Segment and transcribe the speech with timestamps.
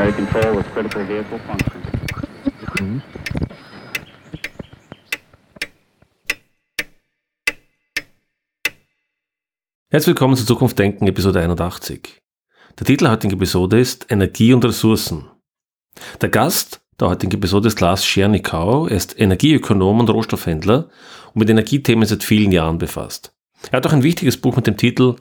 [0.00, 3.02] primary control with critical vehicle function.
[9.90, 12.20] Herzlich willkommen zu Zukunft Denken, Episode 81.
[12.78, 15.28] Der Titel der heutigen Episode ist Energie und Ressourcen.
[16.22, 18.86] Der Gast der heutigen Episode ist Lars Schernikau.
[18.86, 20.88] Er ist Energieökonom und Rohstoffhändler
[21.34, 23.34] und mit Energiethemen seit vielen Jahren befasst.
[23.70, 25.16] Er hat auch ein wichtiges Buch mit dem Titel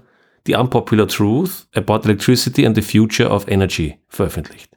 [0.46, 4.70] The Unpopular Truth About Electricity and the Future of Energy veröffentlicht.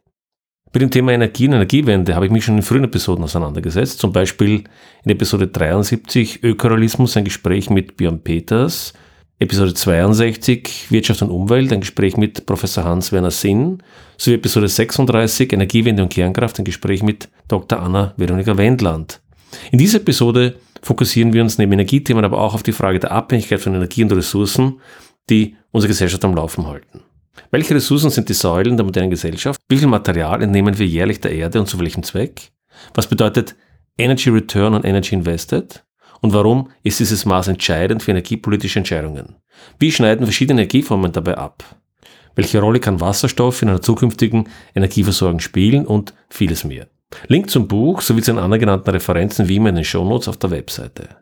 [0.72, 4.12] Mit dem Thema Energie und Energiewende habe ich mich schon in frühen Episoden auseinandergesetzt, zum
[4.12, 4.64] Beispiel
[5.04, 8.94] in Episode 73 Ökorealismus, ein Gespräch mit Björn Peters,
[9.38, 13.82] Episode 62 Wirtschaft und Umwelt, ein Gespräch mit Professor Hans-Werner Sinn,
[14.16, 17.78] sowie Episode 36 Energiewende und Kernkraft, ein Gespräch mit Dr.
[17.78, 19.20] Anna Veronika Wendland.
[19.72, 23.60] In dieser Episode fokussieren wir uns neben Energiethemen aber auch auf die Frage der Abhängigkeit
[23.60, 24.80] von Energie und Ressourcen,
[25.30, 27.02] die unsere Gesellschaft am Laufen halten.
[27.50, 29.60] Welche Ressourcen sind die Säulen der modernen Gesellschaft?
[29.68, 32.52] Wie viel Material entnehmen wir jährlich der Erde und zu welchem Zweck?
[32.94, 33.56] Was bedeutet
[33.98, 35.84] Energy Return on Energy Invested?
[36.20, 39.36] Und warum ist dieses Maß entscheidend für energiepolitische Entscheidungen?
[39.78, 41.64] Wie schneiden verschiedene Energieformen dabei ab?
[42.34, 46.86] Welche Rolle kann Wasserstoff in einer zukünftigen Energieversorgung spielen und vieles mehr?
[47.26, 50.38] Link zum Buch sowie zu den anderen genannten Referenzen wie immer in den Shownotes auf
[50.38, 51.21] der Webseite.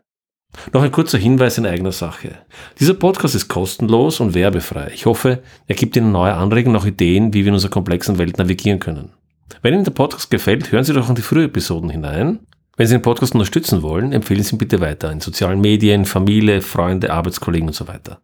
[0.73, 2.39] Noch ein kurzer Hinweis in eigener Sache.
[2.79, 4.91] Dieser Podcast ist kostenlos und werbefrei.
[4.93, 8.37] Ich hoffe, er gibt Ihnen neue Anregungen, auch Ideen, wie wir in unserer komplexen Welt
[8.37, 9.13] navigieren können.
[9.61, 12.39] Wenn Ihnen der Podcast gefällt, hören Sie doch in die frühen Episoden hinein
[12.81, 16.61] wenn Sie den Podcast unterstützen wollen, empfehlen Sie ihn bitte weiter in sozialen Medien, Familie,
[16.61, 18.21] Freunde, Arbeitskollegen und so weiter.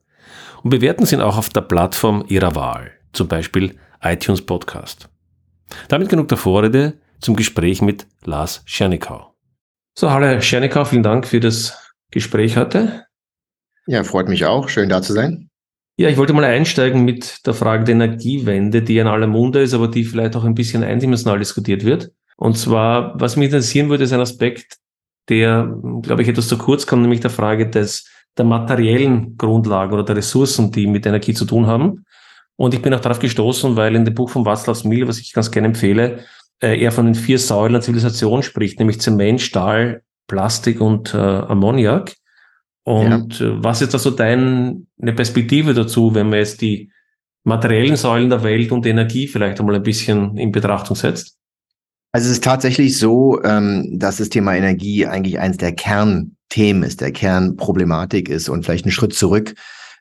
[0.63, 5.09] Und bewerten Sie ihn auch auf der Plattform Ihrer Wahl, zum Beispiel iTunes Podcast.
[5.89, 9.35] Damit genug der Vorrede zum Gespräch mit Lars Schernikau.
[9.93, 11.77] So, hallo Herr Schernikau, vielen Dank für das
[12.11, 13.05] Gespräch heute.
[13.85, 14.69] Ja, freut mich auch.
[14.69, 15.49] Schön da zu sein.
[15.99, 19.73] Ja, ich wollte mal einsteigen mit der Frage der Energiewende, die in aller Munde ist,
[19.73, 22.11] aber die vielleicht auch ein bisschen eindimensional diskutiert wird.
[22.35, 24.77] Und zwar, was mich interessieren würde, ist ein Aspekt,
[25.27, 25.73] der,
[26.03, 28.07] glaube ich, etwas zu kurz kommt, nämlich der Frage des,
[28.37, 32.05] der materiellen Grundlagen oder der Ressourcen, die mit Energie zu tun haben.
[32.57, 35.33] Und ich bin auch darauf gestoßen, weil in dem Buch von Václav Smil, was ich
[35.33, 36.25] ganz gerne empfehle,
[36.61, 41.17] äh, er von den vier Säulen der Zivilisation spricht, nämlich Zement, Stahl, Plastik und äh,
[41.17, 42.15] Ammoniak.
[42.83, 43.47] Und ja.
[43.47, 46.91] Äh, was ist da so deine Perspektive dazu, wenn man jetzt die
[47.43, 51.37] materiellen Säulen der Welt und Energie vielleicht einmal ein bisschen in Betrachtung setzt?
[52.11, 57.01] Also es ist tatsächlich so, ähm, dass das Thema Energie eigentlich eines der Kernthemen ist,
[57.01, 59.53] der Kernproblematik ist und vielleicht einen Schritt zurück.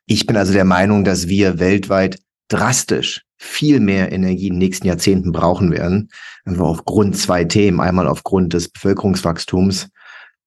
[0.07, 4.87] Ich bin also der Meinung, dass wir weltweit drastisch viel mehr Energie in den nächsten
[4.87, 6.09] Jahrzehnten brauchen werden.
[6.45, 7.81] Einfach aufgrund zwei Themen.
[7.81, 9.89] Einmal aufgrund des Bevölkerungswachstums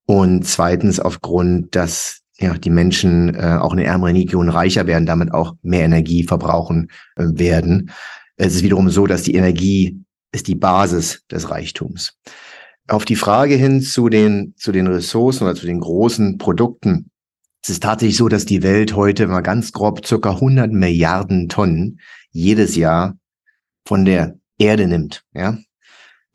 [0.09, 5.05] und zweitens aufgrund, dass ja, die Menschen äh, auch in den ärmeren Regionen reicher werden,
[5.05, 7.91] damit auch mehr Energie verbrauchen äh, werden.
[8.35, 12.17] Es ist wiederum so, dass die Energie ist die Basis des Reichtums.
[12.87, 17.11] Auf die Frage hin zu den, zu den Ressourcen oder zu den großen Produkten.
[17.61, 21.99] Es ist tatsächlich so, dass die Welt heute mal ganz grob circa 100 Milliarden Tonnen
[22.31, 23.15] jedes Jahr
[23.85, 25.23] von der Erde nimmt.
[25.35, 25.59] Ja,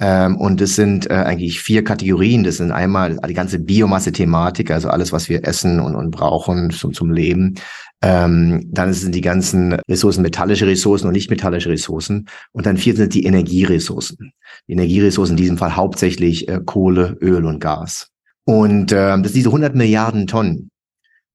[0.00, 2.43] ähm, und es sind äh, eigentlich vier Kategorien.
[2.44, 6.93] Das sind einmal die ganze Biomasse-Thematik, also alles, was wir essen und, und brauchen zum,
[6.93, 7.55] zum Leben.
[8.03, 12.28] Ähm, dann sind die ganzen Ressourcen metallische Ressourcen und nicht metallische Ressourcen.
[12.53, 14.32] Und dann vier sind die Energieressourcen.
[14.66, 18.11] Die Energieressourcen in diesem Fall hauptsächlich äh, Kohle, Öl und Gas.
[18.44, 20.71] Und äh, das sind diese 100 Milliarden Tonnen,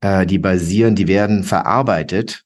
[0.02, 2.44] äh, die basieren, die werden verarbeitet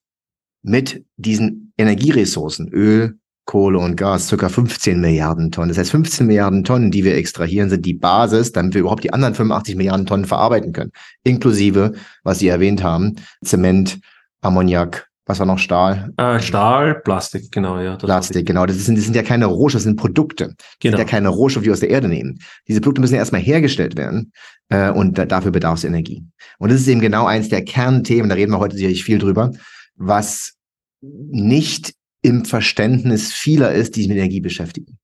[0.62, 5.70] mit diesen Energieressourcen, Öl, Kohle und Gas, circa 15 Milliarden Tonnen.
[5.70, 9.14] Das heißt, 15 Milliarden Tonnen, die wir extrahieren, sind die Basis, damit wir überhaupt die
[9.14, 10.92] anderen 85 Milliarden Tonnen verarbeiten können.
[11.24, 11.94] Inklusive,
[12.24, 14.00] was Sie erwähnt haben, Zement,
[14.42, 16.12] Ammoniak, was war noch Stahl?
[16.18, 17.96] Äh, Stahl, Plastik, genau, ja.
[17.96, 18.66] Plastik, genau.
[18.66, 20.48] Das sind, das sind ja keine Rohstoffe, das sind Produkte.
[20.48, 20.98] Das genau.
[20.98, 22.40] sind ja keine Rohstoffe, die wir aus der Erde nehmen.
[22.68, 24.34] Diese Produkte müssen ja erstmal hergestellt werden
[24.70, 26.26] äh, und da, dafür bedarf es Energie.
[26.60, 29.52] Und das ist eben genau eins der Kernthemen, da reden wir heute sicherlich viel drüber,
[29.96, 30.56] was
[31.02, 34.98] nicht im Verständnis vieler ist, die sich mit Energie beschäftigen.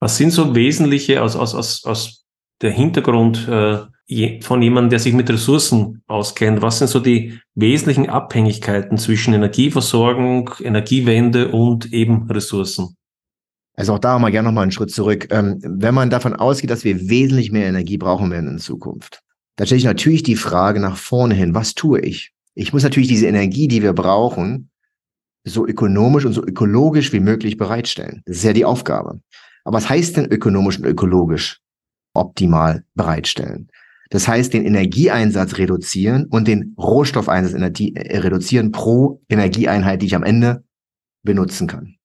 [0.00, 2.24] Was sind so wesentliche aus, aus, aus, aus
[2.62, 3.78] der Hintergrund äh,
[4.40, 6.62] von jemandem, der sich mit Ressourcen auskennt?
[6.62, 12.96] Was sind so die wesentlichen Abhängigkeiten zwischen Energieversorgung, Energiewende und eben Ressourcen?
[13.76, 15.28] Also auch da mal gerne nochmal einen Schritt zurück.
[15.30, 19.20] Ähm, wenn man davon ausgeht, dass wir wesentlich mehr Energie brauchen werden in Zukunft,
[19.56, 22.32] dann stelle ich natürlich die Frage nach vorne hin, was tue ich?
[22.54, 24.70] Ich muss natürlich diese Energie, die wir brauchen,
[25.44, 28.22] so ökonomisch und so ökologisch wie möglich bereitstellen.
[28.26, 29.20] Das ist ja die Aufgabe.
[29.64, 31.60] Aber was heißt denn ökonomisch und ökologisch
[32.14, 33.68] optimal bereitstellen?
[34.10, 40.22] Das heißt, den Energieeinsatz reduzieren und den Rohstoffeinsatz äh, reduzieren pro Energieeinheit, die ich am
[40.22, 40.64] Ende
[41.22, 41.96] benutzen kann.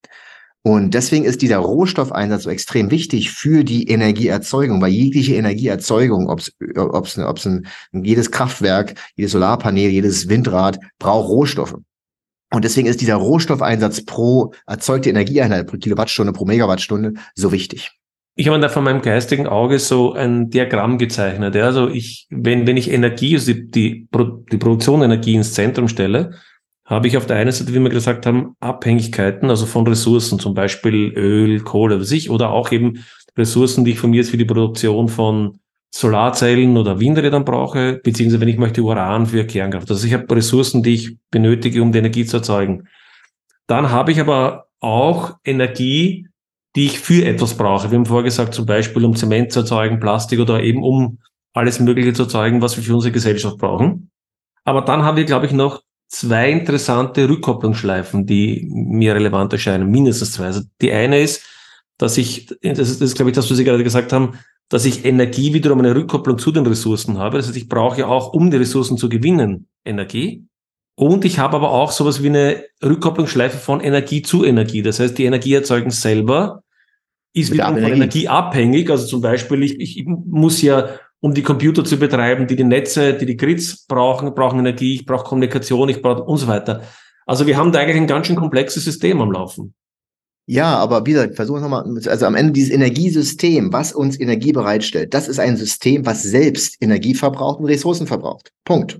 [0.61, 6.39] Und deswegen ist dieser Rohstoffeinsatz so extrem wichtig für die Energieerzeugung, weil jegliche Energieerzeugung, ob
[6.39, 11.75] es ein, jedes Kraftwerk, jedes Solarpanel, jedes Windrad braucht Rohstoffe.
[12.51, 17.91] Und deswegen ist dieser Rohstoffeinsatz pro erzeugte Energieeinheit, pro Kilowattstunde, pro Megawattstunde so wichtig.
[18.35, 21.55] Ich habe da von meinem geistigen Auge so ein Diagramm gezeichnet.
[21.55, 21.65] Ja?
[21.65, 24.07] Also ich, wenn, wenn ich Energie, also die, die,
[24.51, 26.31] die Produktion Energie ins Zentrum stelle,
[26.85, 30.55] habe ich auf der einen Seite, wie wir gesagt haben, Abhängigkeiten, also von Ressourcen, zum
[30.55, 33.03] Beispiel Öl, Kohle, was ich, oder auch eben
[33.37, 35.59] Ressourcen, die ich von mir jetzt für die Produktion von
[35.91, 39.89] Solarzellen oder Windrädern brauche, beziehungsweise wenn ich möchte Uran für Kernkraft.
[39.89, 42.87] Also ich habe Ressourcen, die ich benötige, um die Energie zu erzeugen.
[43.67, 46.27] Dann habe ich aber auch Energie,
[46.75, 47.89] die ich für etwas brauche.
[47.89, 51.19] Wir haben vorher gesagt, zum Beispiel um Zement zu erzeugen, Plastik oder eben um
[51.53, 54.11] alles Mögliche zu erzeugen, was wir für unsere Gesellschaft brauchen.
[54.63, 60.33] Aber dann haben wir, glaube ich, noch zwei interessante Rückkopplungsschleifen, die mir relevant erscheinen, mindestens
[60.33, 60.45] zwei.
[60.45, 61.43] Also die eine ist,
[61.97, 64.39] dass ich, das ist, das ist glaube ich, das, was Sie gerade gesagt haben,
[64.69, 67.37] dass ich Energie wiederum eine Rückkopplung zu den Ressourcen habe.
[67.37, 70.45] Das heißt, ich brauche ja auch, um die Ressourcen zu gewinnen, Energie.
[70.95, 74.81] Und ich habe aber auch sowas wie eine Rückkopplungsschleife von Energie zu Energie.
[74.81, 76.63] Das heißt, die Energieerzeugung selber
[77.33, 78.89] ist wiederum von Energie abhängig.
[78.89, 80.89] Also zum Beispiel, ich, ich muss ja,
[81.21, 85.05] um die Computer zu betreiben, die die Netze, die die Grids brauchen, brauchen Energie, ich
[85.05, 86.83] brauche Kommunikation, ich brauche und so weiter.
[87.25, 89.73] Also wir haben da eigentlich ein ganz schön komplexes System am Laufen.
[90.51, 94.51] Ja, aber wie gesagt, versuchen wir nochmal, also am Ende dieses Energiesystem, was uns Energie
[94.51, 98.51] bereitstellt, das ist ein System, was selbst Energie verbraucht und Ressourcen verbraucht.
[98.65, 98.99] Punkt.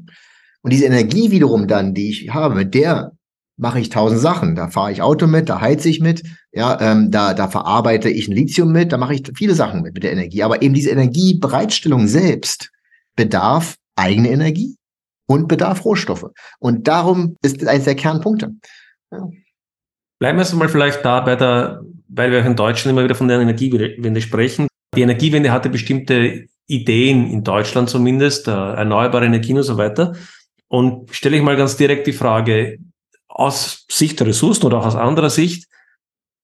[0.62, 3.14] Und diese Energie wiederum dann, die ich habe, mit der
[3.58, 4.54] mache ich tausend Sachen.
[4.54, 8.28] Da fahre ich Auto mit, da heize ich mit, ja, ähm, da, da verarbeite ich
[8.28, 10.44] ein Lithium mit, da mache ich viele Sachen mit, mit der Energie.
[10.44, 12.70] Aber eben diese Energiebereitstellung selbst
[13.16, 14.76] bedarf eigene Energie
[15.26, 16.28] und bedarf Rohstoffe.
[16.60, 18.52] Und darum ist eines der Kernpunkte.
[19.12, 19.28] Ja.
[20.20, 23.16] Bleiben wir jetzt mal vielleicht da bei der, weil wir auch in Deutschland immer wieder
[23.16, 24.68] von der Energiewende sprechen.
[24.96, 30.16] Die Energiewende hatte bestimmte Ideen in Deutschland zumindest, äh, erneuerbare Energien und so weiter.
[30.68, 32.78] Und stelle ich mal ganz direkt die Frage,
[33.28, 35.68] aus Sicht der Ressourcen oder auch aus anderer Sicht,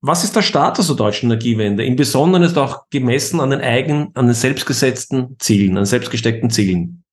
[0.01, 1.83] was ist der Status der deutschen Energiewende?
[1.83, 7.03] Im Besonderen ist auch gemessen an den eigenen, an den selbstgesetzten Zielen, an selbstgesteckten Zielen.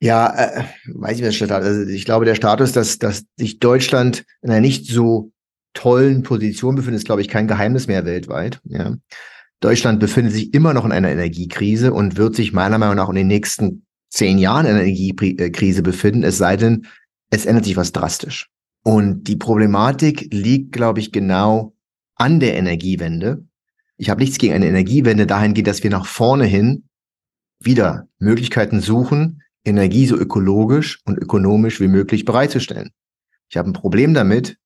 [0.00, 1.66] Ja, äh, weiß ich was Status.
[1.66, 5.32] Also ich glaube, der Status, dass, dass sich Deutschland in einer nicht so
[5.74, 8.60] tollen Position befindet, ist, glaube ich, kein Geheimnis mehr weltweit.
[8.64, 8.94] Ja.
[9.60, 13.16] Deutschland befindet sich immer noch in einer Energiekrise und wird sich meiner Meinung nach in
[13.16, 16.86] den nächsten zehn Jahren in einer Energiekrise befinden, es sei denn,
[17.30, 18.48] es ändert sich was drastisch.
[18.84, 21.74] Und die Problematik liegt, glaube ich, genau
[22.14, 23.44] an der Energiewende.
[23.96, 26.88] Ich habe nichts gegen eine Energiewende dahingehend, dass wir nach vorne hin
[27.58, 32.90] wieder Möglichkeiten suchen, Energie so ökologisch und ökonomisch wie möglich bereitzustellen.
[33.48, 34.58] Ich habe ein Problem damit,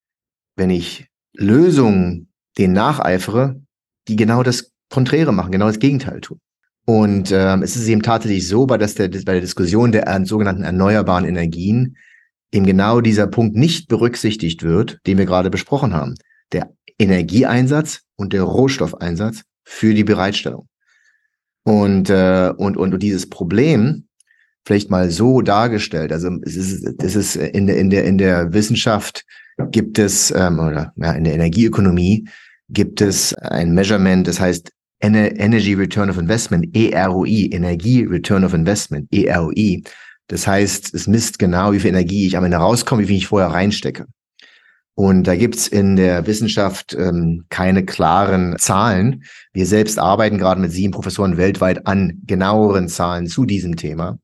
[0.58, 2.28] wenn ich Lösungen
[2.58, 3.60] denen nacheifere,
[4.08, 6.40] die genau das Konträre machen, genau das Gegenteil tun.
[6.84, 10.64] Und ähm, es ist eben tatsächlich so, bei, dass der, bei der Diskussion der sogenannten
[10.64, 11.96] erneuerbaren Energien
[12.50, 16.14] eben genau dieser Punkt nicht berücksichtigt wird, den wir gerade besprochen haben.
[16.52, 20.66] Der Energieeinsatz und der Rohstoffeinsatz für die Bereitstellung.
[21.64, 24.08] Und, äh, und, und, und dieses Problem
[24.64, 26.12] vielleicht mal so dargestellt.
[26.12, 29.24] Also es ist, es ist in der, in der, in der Wissenschaft
[29.70, 32.28] gibt es, ähm, oder ja, in der Energieökonomie
[32.68, 39.08] gibt es ein Measurement, das heißt Energy Return of Investment, EROI, Energie Return of Investment,
[39.12, 39.82] EROI.
[40.26, 43.28] Das heißt, es misst genau, wie viel Energie ich am Ende rauskomme, wie viel ich
[43.28, 44.06] vorher reinstecke.
[44.94, 49.22] Und da gibt's in der Wissenschaft ähm, keine klaren Zahlen.
[49.52, 54.18] Wir selbst arbeiten gerade mit sieben Professoren weltweit an genaueren Zahlen zu diesem Thema.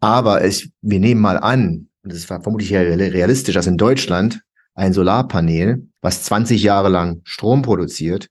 [0.00, 4.42] Aber es, wir nehmen mal an, und das ist vermutlich realistisch, dass in Deutschland
[4.76, 8.28] ein Solarpanel, was 20 Jahre lang Strom produziert,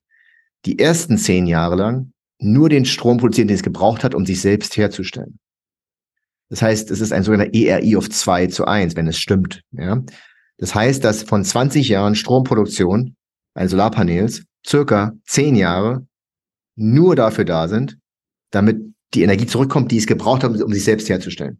[0.66, 4.42] die ersten zehn Jahre lang nur den Strom produziert, den es gebraucht hat, um sich
[4.42, 5.40] selbst herzustellen.
[6.50, 9.62] Das heißt, es ist ein sogenannter ERI of 2 zu 1, wenn es stimmt.
[9.72, 10.04] Ja?
[10.58, 13.16] Das heißt, dass von 20 Jahren Stromproduktion
[13.56, 16.06] eines Solarpanels circa 10 Jahre
[16.76, 17.98] nur dafür da sind,
[18.52, 18.78] damit
[19.14, 21.60] die Energie zurückkommt, die es gebraucht hat, um sich selbst herzustellen.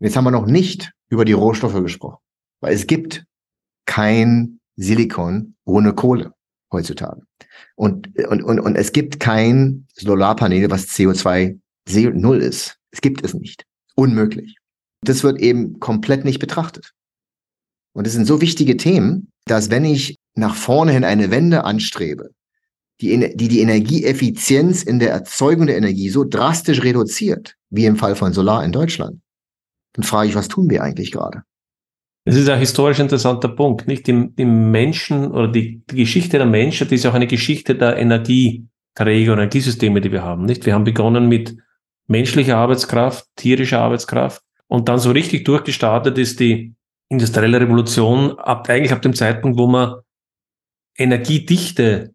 [0.00, 2.18] Und jetzt haben wir noch nicht über die Rohstoffe gesprochen,
[2.60, 3.24] weil es gibt
[3.88, 6.32] kein Silikon ohne Kohle
[6.70, 7.22] heutzutage.
[7.74, 11.58] Und, und, und, und es gibt kein Solarpanel, was CO2
[12.12, 12.76] null ist.
[12.92, 13.64] Es gibt es nicht.
[13.96, 14.56] Unmöglich.
[15.02, 16.92] Das wird eben komplett nicht betrachtet.
[17.94, 22.30] Und es sind so wichtige Themen, dass wenn ich nach vorne hin eine Wende anstrebe,
[23.00, 28.16] die, die die Energieeffizienz in der Erzeugung der Energie so drastisch reduziert, wie im Fall
[28.16, 29.20] von Solar in Deutschland,
[29.94, 31.42] dann frage ich, was tun wir eigentlich gerade?
[32.28, 34.06] Das ist ein historisch interessanter Punkt, nicht?
[34.06, 39.32] Die, die Menschen oder die, die Geschichte der Menschheit ist auch eine Geschichte der Energieträger
[39.32, 40.66] und Energiesysteme, die wir haben, nicht?
[40.66, 41.56] Wir haben begonnen mit
[42.06, 46.74] menschlicher Arbeitskraft, tierischer Arbeitskraft und dann so richtig durchgestartet ist die
[47.08, 49.94] industrielle Revolution ab, eigentlich ab dem Zeitpunkt, wo man
[50.98, 52.12] energiedichte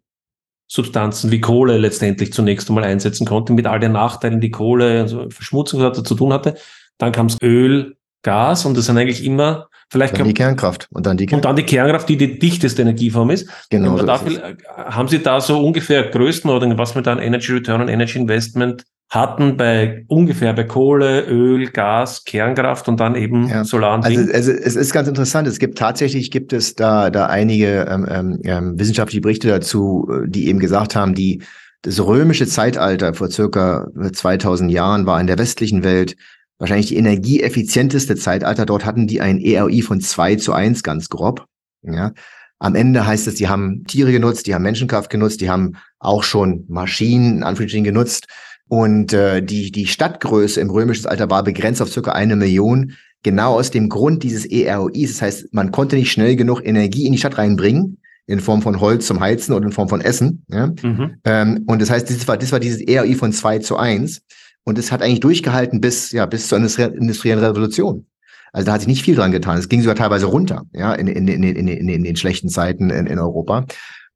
[0.67, 5.27] Substanzen wie Kohle letztendlich zunächst einmal einsetzen konnte, mit all den Nachteilen, die Kohle, also
[5.31, 6.53] Verschmutzung zu tun hatte.
[6.99, 11.05] Dann kam es Öl, Gas und das sind eigentlich immer vielleicht dann die Kernkraft und
[11.05, 11.45] dann die Kernkraft.
[11.45, 13.47] und dann die Kernkraft, die die dichteste Energieform ist.
[13.69, 13.95] Genau.
[13.97, 17.79] So dafür, haben Sie da so ungefähr Größten oder was man da an Energy Return
[17.79, 23.63] und Energy Investment hatten bei ungefähr bei Kohle, Öl, Gas, Kernkraft und dann eben ja.
[23.63, 25.47] Solar und also, also es ist ganz interessant.
[25.47, 30.27] Es gibt tatsächlich gibt es da da einige ähm, ähm, ähm wissenschaftliche Berichte dazu, äh,
[30.27, 31.43] die eben gesagt haben, die
[31.83, 36.15] das römische Zeitalter vor circa 2000 Jahren war in der westlichen Welt
[36.59, 38.65] wahrscheinlich die energieeffizienteste Zeitalter.
[38.65, 41.45] Dort hatten die ein ERI von zwei zu eins ganz grob.
[41.81, 42.13] Ja.
[42.59, 46.23] Am Ende heißt es, die haben Tiere genutzt, die haben Menschenkraft genutzt, die haben auch
[46.23, 48.27] schon Maschinen, in Anführungsstrichen, genutzt.
[48.69, 53.55] Und äh, die, die Stadtgröße im römischen Alter war begrenzt auf circa eine Million, genau
[53.55, 55.11] aus dem Grund dieses EROIs.
[55.11, 58.79] Das heißt, man konnte nicht schnell genug Energie in die Stadt reinbringen, in Form von
[58.79, 60.45] Holz zum Heizen oder in Form von Essen.
[60.49, 60.67] Ja?
[60.67, 61.15] Mhm.
[61.25, 64.21] Ähm, und das heißt, das war, das war dieses EROI von zwei zu eins
[64.65, 68.05] Und es hat eigentlich durchgehalten bis, ja, bis zur industriellen Revolution.
[68.53, 69.57] Also da hat sich nicht viel dran getan.
[69.57, 72.91] Es ging sogar teilweise runter, ja, in, in, in, in, in, in den schlechten Zeiten
[72.91, 73.65] in, in Europa.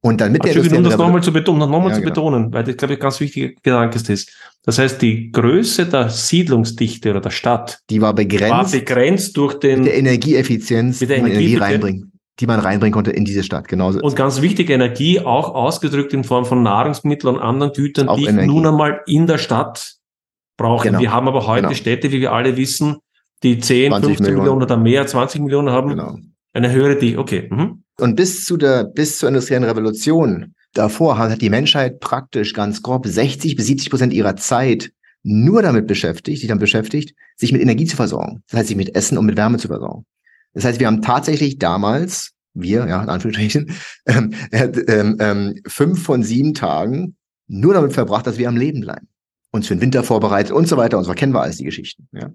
[0.00, 2.14] Und dann mit der um das nochmal zu betonen, nochmal ja, zu genau.
[2.14, 4.32] betonen, weil das, glaube ich, ganz wichtiger Gedanke ist.
[4.64, 9.58] Das heißt, die Größe der Siedlungsdichte oder der Stadt, die war begrenzt, war begrenzt durch
[9.58, 13.42] den, mit der Energieeffizienz, mit der Energie, Energie reinbringen die man reinbringen konnte in diese
[13.42, 13.66] Stadt.
[13.68, 14.00] Genauso.
[14.00, 18.26] Und ganz wichtig, Energie auch ausgedrückt in Form von Nahrungsmitteln und anderen Gütern, auch die
[18.26, 18.42] Energie.
[18.42, 19.97] ich nun einmal in der Stadt
[20.58, 20.88] brauche.
[20.88, 21.00] Genau.
[21.00, 21.74] Wir haben aber heute genau.
[21.74, 22.98] Städte, wie wir alle wissen,
[23.42, 24.38] die 10, 15 Millionen.
[24.38, 25.88] Millionen oder mehr, 20 Millionen haben.
[25.88, 26.18] Genau.
[26.52, 27.48] Eine höhere die, okay.
[27.50, 27.84] Mhm.
[27.98, 33.06] Und bis zu der, bis zur industriellen Revolution davor hat die Menschheit praktisch ganz grob
[33.06, 34.90] 60 bis 70 Prozent ihrer Zeit
[35.22, 38.42] nur damit beschäftigt, sich dann beschäftigt, sich mit Energie zu versorgen.
[38.48, 40.04] Das heißt, sich mit Essen und mit Wärme zu versorgen.
[40.54, 43.72] Das heißt, wir haben tatsächlich damals, wir, ja, in Anführungsstrichen,
[44.06, 49.08] ähm, äh, ähm, fünf von sieben Tagen nur damit verbracht, dass wir am Leben bleiben.
[49.50, 52.08] Uns für den Winter vorbereitet und so weiter und so kennen wir alles die Geschichten.
[52.12, 52.30] Ja.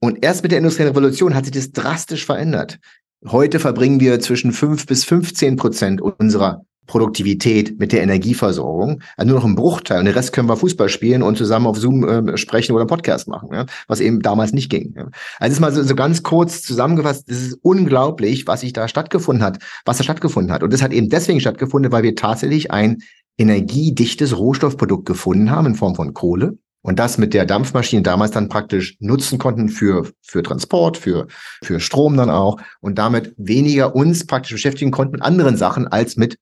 [0.00, 2.78] Und erst mit der industriellen Revolution hat sich das drastisch verändert.
[3.26, 9.02] Heute verbringen wir zwischen fünf bis 15 Prozent unserer Produktivität mit der Energieversorgung.
[9.16, 10.00] Also nur noch ein Bruchteil.
[10.00, 12.88] Und den Rest können wir Fußball spielen und zusammen auf Zoom äh, sprechen oder einen
[12.88, 13.66] Podcast machen, ja?
[13.86, 14.94] was eben damals nicht ging.
[14.96, 15.08] Ja?
[15.38, 19.44] Also ist mal so, so ganz kurz zusammengefasst, es ist unglaublich, was sich da stattgefunden
[19.44, 20.64] hat, was da stattgefunden hat.
[20.64, 22.98] Und das hat eben deswegen stattgefunden, weil wir tatsächlich ein
[23.36, 28.48] energiedichtes Rohstoffprodukt gefunden haben in Form von Kohle und das mit der Dampfmaschine damals dann
[28.48, 31.26] praktisch nutzen konnten für, für Transport, für,
[31.62, 36.16] für Strom dann auch und damit weniger uns praktisch beschäftigen konnten mit anderen Sachen als
[36.16, 36.38] mit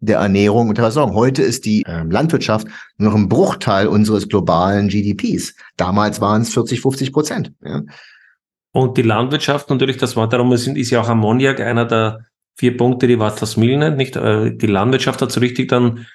[0.00, 1.14] der Ernährung und der Versorgung.
[1.14, 2.66] Heute ist die äh, Landwirtschaft
[2.96, 5.54] nur noch ein Bruchteil unseres globalen GDPs.
[5.76, 7.52] Damals waren es 40, 50 Prozent.
[7.62, 7.82] Ja.
[8.72, 12.26] Und die Landwirtschaft natürlich, das war darum, ist, ist ja auch Ammoniak einer der
[12.56, 14.16] vier Punkte, die Vatas nennt, nicht?
[14.16, 16.06] Äh, die Landwirtschaft hat so richtig dann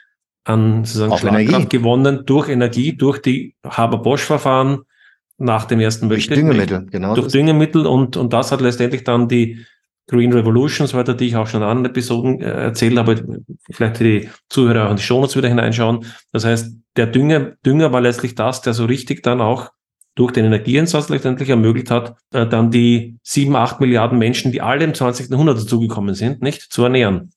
[0.46, 4.82] an sozusagen Schlagkraft gewonnen durch Energie, durch die Haber-Bosch-Verfahren
[5.38, 6.36] nach dem Ersten Weltkrieg.
[6.36, 7.16] Durch Düngemittel, genau.
[7.16, 9.66] Durch Düngemittel und, und das hat letztendlich dann die
[10.08, 14.00] Green Revolution, so weiter, die ich auch schon in anderen Episoden äh, erzählt habe, vielleicht
[14.00, 16.06] die Zuhörer auch in die Shownotes wieder hineinschauen.
[16.32, 19.72] Das heißt, der Dünger, Dünger war letztlich das, der so richtig dann auch
[20.16, 24.86] durch den Energieinsatz letztendlich ermöglicht hat, äh, dann die sieben, acht Milliarden Menschen, die alle
[24.86, 25.30] im 20.
[25.30, 27.32] Jahrhundert dazugekommen sind, nicht zu ernähren.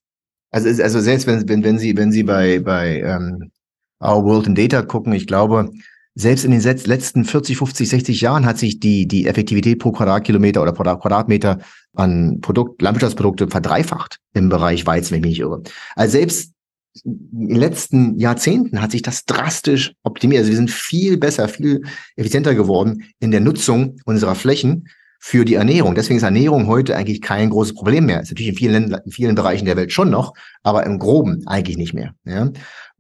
[0.51, 3.51] Also, also selbst wenn, wenn, wenn Sie, wenn Sie bei, bei ähm,
[4.03, 5.71] Our World in Data gucken, ich glaube,
[6.15, 10.63] selbst in den letzten 40, 50, 60 Jahren hat sich die, die Effektivität pro Quadratkilometer
[10.63, 11.59] oder pro Quadratmeter
[11.99, 15.62] an Produkt, Landwirtschaftsprodukte verdreifacht im Bereich Weizen, wenn ich mich nicht irre.
[15.97, 16.52] Also selbst
[17.05, 20.40] in den letzten Jahrzehnten hat sich das drastisch optimiert.
[20.40, 21.83] Also wir sind viel besser, viel
[22.17, 24.88] effizienter geworden in der Nutzung unserer Flächen
[25.21, 25.95] für die Ernährung.
[25.95, 28.21] Deswegen ist Ernährung heute eigentlich kein großes Problem mehr.
[28.21, 31.47] Ist natürlich in vielen, Ländern, in vielen Bereichen der Welt schon noch, aber im Groben
[31.47, 32.14] eigentlich nicht mehr.
[32.25, 32.50] Ja?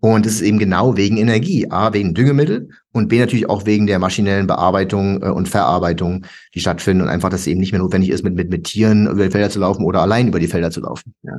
[0.00, 1.70] Und es ist eben genau wegen Energie.
[1.70, 6.24] A, wegen Düngemittel und B, natürlich auch wegen der maschinellen Bearbeitung äh, und Verarbeitung,
[6.54, 9.08] die stattfinden und einfach, dass es eben nicht mehr notwendig ist, mit, mit, mit Tieren
[9.08, 11.14] über die Felder zu laufen oder allein über die Felder zu laufen.
[11.22, 11.32] Ja.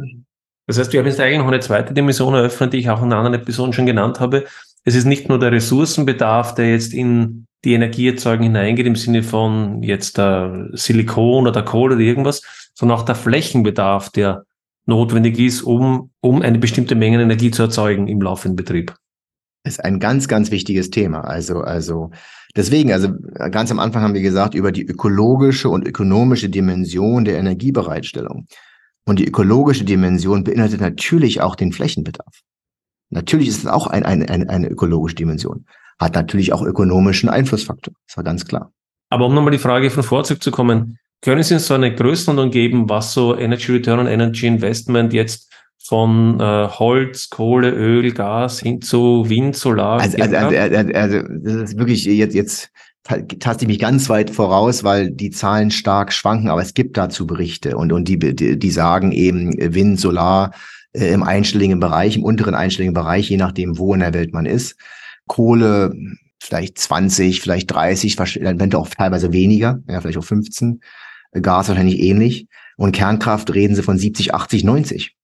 [0.68, 3.12] Das heißt, wir haben jetzt eigentlich noch eine zweite Dimension eröffnet, die ich auch in
[3.12, 4.46] anderen Episoden schon genannt habe.
[4.84, 9.82] Es ist nicht nur der Ressourcenbedarf, der jetzt in die Energieerzeugung hineingeht, im Sinne von
[9.84, 14.44] jetzt der Silikon oder Kohle oder irgendwas, sondern auch der Flächenbedarf, der
[14.86, 18.96] notwendig ist, um, um eine bestimmte Menge Energie zu erzeugen im laufenden Betrieb.
[19.64, 21.22] Ist ein ganz, ganz wichtiges Thema.
[21.22, 22.12] Also, also
[22.56, 23.10] deswegen, also
[23.52, 28.48] ganz am Anfang haben wir gesagt über die ökologische und ökonomische Dimension der Energiebereitstellung.
[29.06, 32.42] Und die ökologische Dimension beinhaltet natürlich auch den Flächenbedarf.
[33.10, 35.66] Natürlich ist es auch ein, ein, ein, eine ökologische Dimension.
[36.00, 37.94] Hat natürlich auch ökonomischen Einflussfaktor.
[38.08, 38.72] Das war ganz klar.
[39.10, 42.52] Aber um nochmal die Frage von Vorzug zu kommen, können Sie uns so eine Größenordnung
[42.52, 48.60] geben, was so Energy Return on Energy Investment jetzt von äh, Holz, Kohle, Öl, Gas
[48.60, 50.00] hin zu Wind, Solar?
[50.00, 52.70] Also, also, also, also, das ist wirklich jetzt, jetzt
[53.40, 57.26] taste ich mich ganz weit voraus, weil die Zahlen stark schwanken, aber es gibt dazu
[57.26, 60.52] Berichte und, und die, die, die sagen eben Wind, Solar
[60.94, 64.46] äh, im einstelligen Bereich, im unteren einstelligen Bereich, je nachdem, wo in der Welt man
[64.46, 64.76] ist.
[65.28, 65.94] Kohle
[66.40, 70.82] vielleicht 20, vielleicht 30, dann auch teilweise weniger, ja, vielleicht auch 15.
[71.34, 72.48] Gas wahrscheinlich ähnlich.
[72.78, 75.16] Und Kernkraft reden sie von 70, 80, 90.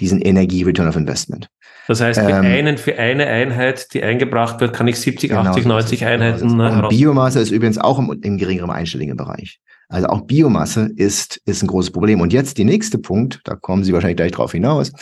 [0.00, 1.48] Diesen Energie Return of Investment.
[1.88, 5.42] Das heißt, für, ähm, einen, für eine Einheit, die eingebracht wird, kann ich 70, genau,
[5.42, 6.60] 80, 90 Einheiten.
[6.60, 9.60] Und Biomasse ist übrigens auch im, im geringeren einstelligen Bereich.
[9.88, 12.20] Also auch Biomasse ist, ist ein großes Problem.
[12.20, 14.92] Und jetzt die nächste Punkt, da kommen Sie wahrscheinlich gleich drauf hinaus.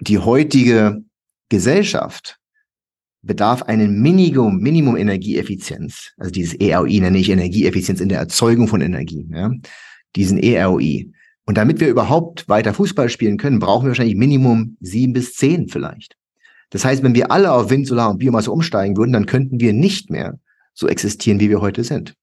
[0.00, 1.02] Die heutige
[1.50, 2.38] Gesellschaft
[3.22, 6.12] bedarf einen Minimum, Minimum Energieeffizienz.
[6.16, 9.26] Also dieses EROI nenne ich Energieeffizienz in der Erzeugung von Energie.
[9.30, 9.52] Ja?
[10.16, 11.10] Diesen EROI.
[11.46, 15.68] Und damit wir überhaupt weiter Fußball spielen können, brauchen wir wahrscheinlich Minimum sieben bis zehn
[15.68, 16.16] vielleicht.
[16.70, 19.72] Das heißt, wenn wir alle auf Wind, Solar und Biomasse umsteigen würden, dann könnten wir
[19.72, 20.38] nicht mehr
[20.74, 22.14] so existieren, wie wir heute sind.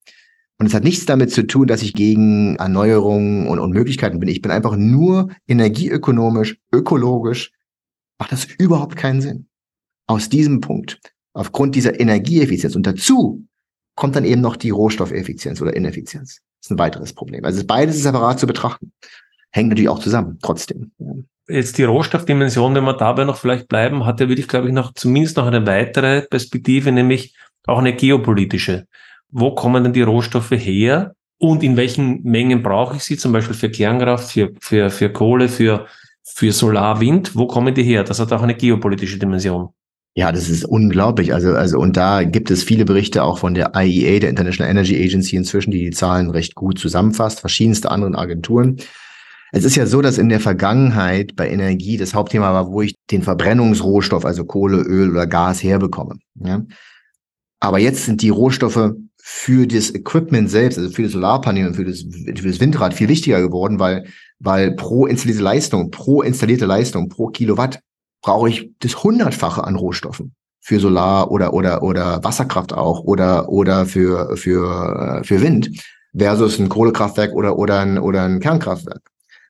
[0.58, 4.28] Und es hat nichts damit zu tun, dass ich gegen Erneuerungen und, und Möglichkeiten bin.
[4.28, 7.52] Ich bin einfach nur energieökonomisch, ökologisch,
[8.18, 9.50] macht das überhaupt keinen Sinn
[10.10, 11.00] aus diesem Punkt,
[11.34, 13.46] aufgrund dieser Energieeffizienz und dazu
[13.96, 16.42] kommt dann eben noch die Rohstoffeffizienz oder Ineffizienz.
[16.60, 17.46] Das ist ein weiteres Problem.
[17.46, 18.92] Also beides ist separat zu betrachten.
[19.52, 20.92] Hängt natürlich auch zusammen, trotzdem.
[21.48, 24.94] Jetzt die Rohstoffdimension, wenn wir dabei noch vielleicht bleiben, hat ja wirklich, glaube ich, noch
[24.94, 27.36] zumindest noch eine weitere Perspektive, nämlich
[27.68, 28.88] auch eine geopolitische.
[29.30, 33.56] Wo kommen denn die Rohstoffe her und in welchen Mengen brauche ich sie, zum Beispiel
[33.56, 35.86] für Kernkraft, für, für, für Kohle, für,
[36.24, 37.36] für Solar, Wind?
[37.36, 38.04] Wo kommen die her?
[38.04, 39.70] Das hat auch eine geopolitische Dimension.
[40.16, 41.34] Ja, das ist unglaublich.
[41.34, 45.02] Also, also, und da gibt es viele Berichte auch von der IEA, der International Energy
[45.02, 48.78] Agency inzwischen, die die Zahlen recht gut zusammenfasst, verschiedenste anderen Agenturen.
[49.52, 52.96] Es ist ja so, dass in der Vergangenheit bei Energie das Hauptthema war, wo ich
[53.10, 56.18] den Verbrennungsrohstoff, also Kohle, Öl oder Gas herbekomme.
[56.36, 56.64] Ja?
[57.60, 61.86] Aber jetzt sind die Rohstoffe für das Equipment selbst, also für das Solarpanel und für
[61.86, 64.06] das, für das Windrad viel wichtiger geworden, weil,
[64.40, 67.80] weil pro installierte Leistung, pro installierte Leistung, pro Kilowatt
[68.22, 73.86] brauche ich das hundertfache an Rohstoffen für Solar oder oder oder Wasserkraft auch oder oder
[73.86, 75.70] für für für Wind
[76.18, 79.02] versus ein Kohlekraftwerk oder oder ein oder ein Kernkraftwerk,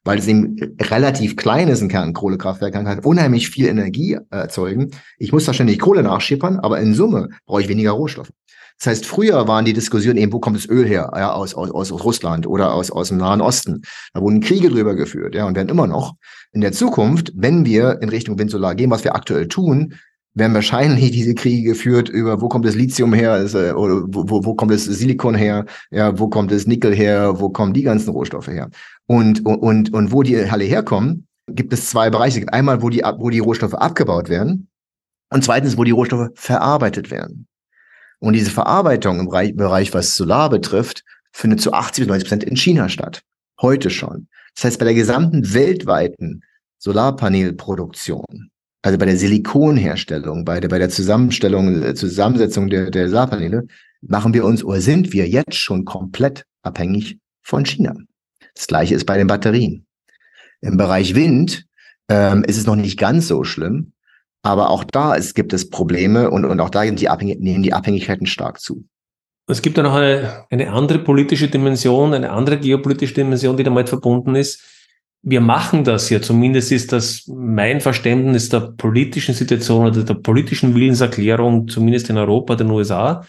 [0.04, 4.92] weil es eben relativ klein ist ein Kernkohlekraftwerk kann halt unheimlich viel Energie erzeugen.
[5.18, 8.32] Ich muss da ständig Kohle nachschippern, aber in Summe brauche ich weniger Rohstoffe.
[8.80, 11.12] Das heißt, früher waren die Diskussionen eben, wo kommt das Öl her?
[11.14, 13.82] Ja, aus, aus, aus Russland oder aus, aus dem Nahen Osten.
[14.14, 16.14] Da wurden Kriege drüber geführt, ja, und werden immer noch.
[16.52, 19.94] In der Zukunft, wenn wir in Richtung Windsolar gehen, was wir aktuell tun,
[20.34, 24.46] werden wahrscheinlich diese Kriege geführt über, wo kommt das Lithium her, äh, oder wo, wo,
[24.46, 28.10] wo kommt das Silikon her, ja, wo kommt das Nickel her, wo kommen die ganzen
[28.12, 28.70] Rohstoffe her?
[29.06, 32.46] Und, und, und wo die alle herkommen, gibt es zwei Bereiche.
[32.52, 34.68] Einmal, wo die, wo die Rohstoffe abgebaut werden
[35.32, 37.48] und zweitens, wo die Rohstoffe verarbeitet werden.
[38.20, 42.58] Und diese Verarbeitung im Bereich, was Solar betrifft, findet zu 80 bis 90 Prozent in
[42.58, 43.22] China statt.
[43.62, 44.28] Heute schon.
[44.60, 46.44] Das heißt, bei der gesamten weltweiten
[46.80, 53.68] Solarpanelproduktion, also bei der Silikonherstellung, bei der, bei der Zusammenstellung, äh, Zusammensetzung der, der Solarpaneele,
[54.02, 57.96] machen wir uns oder sind wir jetzt schon komplett abhängig von China.
[58.54, 59.86] Das gleiche ist bei den Batterien.
[60.60, 61.66] Im Bereich Wind
[62.10, 63.94] ähm, ist es noch nicht ganz so schlimm,
[64.42, 66.98] aber auch da ist, gibt es Probleme und, und auch da nehmen
[67.64, 68.84] die Abhängigkeiten stark zu.
[69.50, 73.90] Es gibt ja noch eine, eine andere politische Dimension, eine andere geopolitische Dimension, die damit
[73.90, 74.64] verbunden ist.
[75.24, 80.76] Wir machen das ja, zumindest ist das mein Verständnis der politischen Situation oder der politischen
[80.76, 83.26] Willenserklärung, zumindest in Europa, den USA.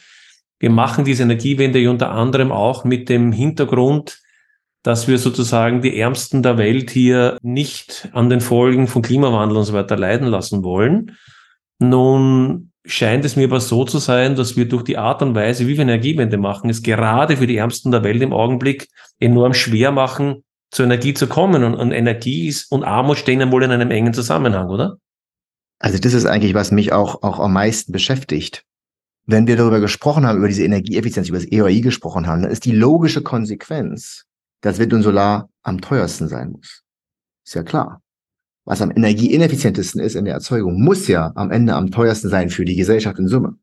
[0.59, 4.21] Wir machen diese Energiewende unter anderem auch mit dem Hintergrund,
[4.83, 9.65] dass wir sozusagen die Ärmsten der Welt hier nicht an den Folgen von Klimawandel und
[9.65, 11.17] so weiter leiden lassen wollen.
[11.79, 15.67] Nun scheint es mir aber so zu sein, dass wir durch die Art und Weise,
[15.67, 18.89] wie wir Energiewende machen, es gerade für die Ärmsten der Welt im Augenblick
[19.19, 21.65] enorm schwer machen, zur Energie zu kommen.
[21.65, 24.97] Und, und Energie ist und Armut stehen ja wohl in einem engen Zusammenhang, oder?
[25.79, 28.65] Also das ist eigentlich, was mich auch, auch am meisten beschäftigt.
[29.27, 32.65] Wenn wir darüber gesprochen haben, über diese Energieeffizienz, über das EOI gesprochen haben, dann ist
[32.65, 34.25] die logische Konsequenz,
[34.61, 36.83] dass Wind und Solar am teuersten sein muss.
[37.45, 38.03] Ist ja klar.
[38.71, 42.65] Was am energieineffizientesten ist in der Erzeugung, muss ja am Ende am teuersten sein für
[42.65, 43.57] die Gesellschaft in Summe.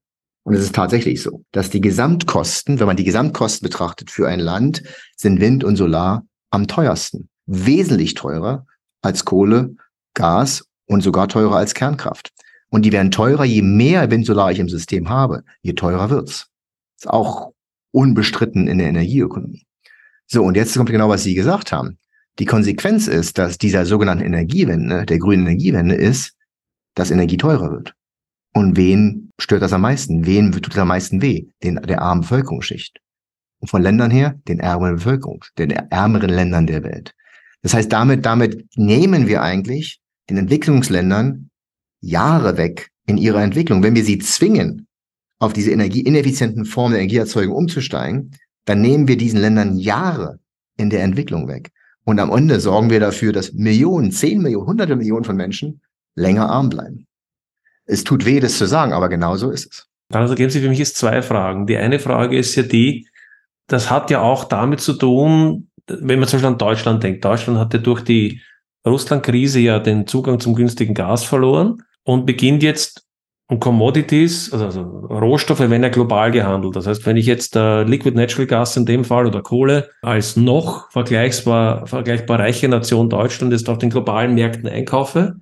[0.43, 4.41] Und es ist tatsächlich so, dass die Gesamtkosten, wenn man die Gesamtkosten betrachtet für ein
[4.41, 4.83] Land,
[5.15, 7.29] sind Wind und Solar am teuersten.
[7.45, 8.65] Wesentlich teurer
[9.01, 9.75] als Kohle,
[10.13, 12.33] Gas und sogar teurer als Kernkraft.
[12.67, 16.47] Und die werden teurer, je mehr Wind, Solar ich im System habe, je teurer wird's.
[16.97, 17.53] Ist auch
[17.91, 19.65] unbestritten in der Energieökonomie.
[20.25, 21.97] So, und jetzt kommt genau, was Sie gesagt haben.
[22.39, 26.35] Die Konsequenz ist, dass dieser sogenannten Energiewende, der grünen Energiewende ist,
[26.95, 27.93] dass Energie teurer wird.
[28.53, 30.25] Und wen stört das am meisten?
[30.25, 31.47] Wen tut das am meisten weh?
[31.63, 32.99] Den, der armen Bevölkerungsschicht.
[33.59, 37.13] Und von Ländern her, den ärmeren Bevölkerung, den ärmeren Ländern der Welt.
[37.61, 41.49] Das heißt, damit, damit nehmen wir eigentlich den Entwicklungsländern
[42.01, 43.81] Jahre weg in ihrer Entwicklung.
[43.81, 44.87] Wenn wir sie zwingen,
[45.39, 48.31] auf diese energieineffizienten Formen der Energieerzeugung umzusteigen,
[48.65, 50.39] dann nehmen wir diesen Ländern Jahre
[50.77, 51.71] in der Entwicklung weg.
[52.07, 55.81] Und am Ende sorgen wir dafür, dass Millionen, zehn Millionen, hunderte Millionen von Menschen
[56.15, 57.05] länger arm bleiben.
[57.85, 59.87] Es tut weh, das zu sagen, aber genau so ist es.
[60.13, 61.67] Also geben Sie für mich jetzt zwei Fragen.
[61.67, 63.09] Die eine Frage ist ja die,
[63.67, 67.25] das hat ja auch damit zu tun, wenn man zum Beispiel an Deutschland denkt.
[67.25, 68.41] Deutschland hatte durch die
[68.85, 73.05] Russland-Krise ja den Zugang zum günstigen Gas verloren und beginnt jetzt
[73.49, 76.75] und Commodities, also, also Rohstoffe werden ja global gehandelt.
[76.75, 80.35] Das heißt, wenn ich jetzt äh, Liquid Natural Gas in dem Fall oder Kohle als
[80.35, 85.37] noch vergleichbar, vergleichbar reiche Nation Deutschland jetzt auf den globalen Märkten einkaufe,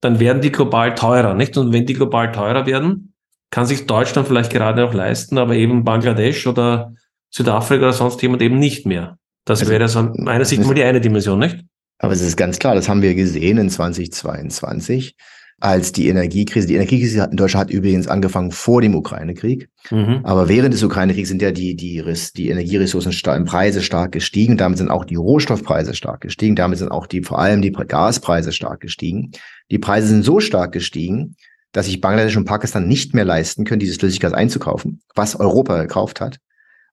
[0.00, 1.56] dann werden die global teurer, nicht?
[1.58, 3.14] Und wenn die global teurer werden,
[3.50, 6.92] kann sich Deutschland vielleicht gerade noch leisten, aber eben Bangladesch oder
[7.30, 9.18] Südafrika oder sonst jemand eben nicht mehr.
[9.44, 11.64] Das also, wäre so meiner Sicht mal die eine Dimension, nicht?
[11.98, 15.16] Aber es ist ganz klar, das haben wir gesehen in 2022,
[15.60, 19.68] als die Energiekrise, die Energiekrise in Deutschland hat übrigens angefangen vor dem Ukraine-Krieg.
[19.90, 20.20] Mhm.
[20.22, 22.04] Aber während des Ukraine-Kriegs sind ja die, die,
[22.36, 23.12] die Energieressourcen
[23.44, 24.56] Preise stark gestiegen.
[24.56, 26.54] Damit sind auch die Rohstoffpreise stark gestiegen.
[26.54, 29.32] Damit sind auch die, vor allem die Gaspreise stark gestiegen.
[29.72, 31.34] Die Preise sind so stark gestiegen,
[31.72, 36.20] dass sich Bangladesch und Pakistan nicht mehr leisten können, dieses Flüssiggas einzukaufen, was Europa gekauft
[36.20, 36.38] hat.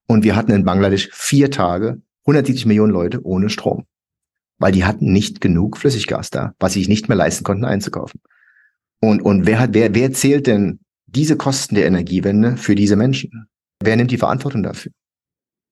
[0.08, 3.86] Und wir hatten in Bangladesch vier Tage 170 Millionen Leute ohne Strom.
[4.58, 8.20] Weil die hatten nicht genug Flüssiggas da, was sie sich nicht mehr leisten konnten einzukaufen.
[9.00, 13.46] Und, und wer hat, wer, wer zählt denn diese Kosten der Energiewende für diese Menschen?
[13.82, 14.92] Wer nimmt die Verantwortung dafür?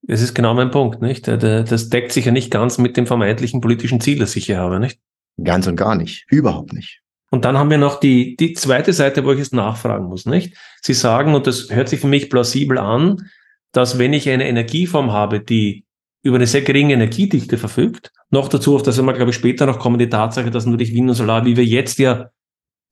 [0.02, 1.26] Das ist genau mein Punkt, nicht?
[1.26, 4.78] Das deckt sich ja nicht ganz mit dem vermeintlichen politischen Ziel, das ich hier habe,
[4.78, 4.98] nicht?
[5.42, 6.26] Ganz und gar nicht.
[6.28, 7.00] Überhaupt nicht.
[7.30, 10.56] Und dann haben wir noch die, die zweite Seite, wo ich jetzt nachfragen muss, nicht?
[10.82, 13.28] Sie sagen, und das hört sich für mich plausibel an,
[13.72, 15.84] dass wenn ich eine Energieform habe, die
[16.24, 18.10] über eine sehr geringe Energiedichte verfügt.
[18.30, 21.10] Noch dazu, auf das wir, glaube ich, später noch kommen, die Tatsache, dass natürlich Wind
[21.10, 22.30] und Solar, wie wir jetzt ja,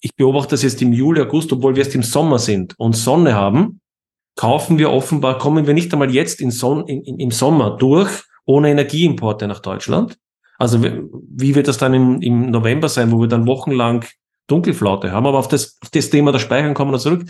[0.02, 3.34] ich beobachte das jetzt im Juli, August, obwohl wir jetzt im Sommer sind und Sonne
[3.34, 3.80] haben,
[4.36, 8.10] kaufen wir offenbar, kommen wir nicht einmal jetzt in Son in, in, im Sommer durch,
[8.44, 10.18] ohne Energieimporte nach Deutschland.
[10.58, 14.04] Also wie wird das dann im, im November sein, wo wir dann wochenlang
[14.48, 15.26] Dunkelflaute haben?
[15.26, 17.24] Aber auf das, auf das Thema der Speichern kommen wir zurück.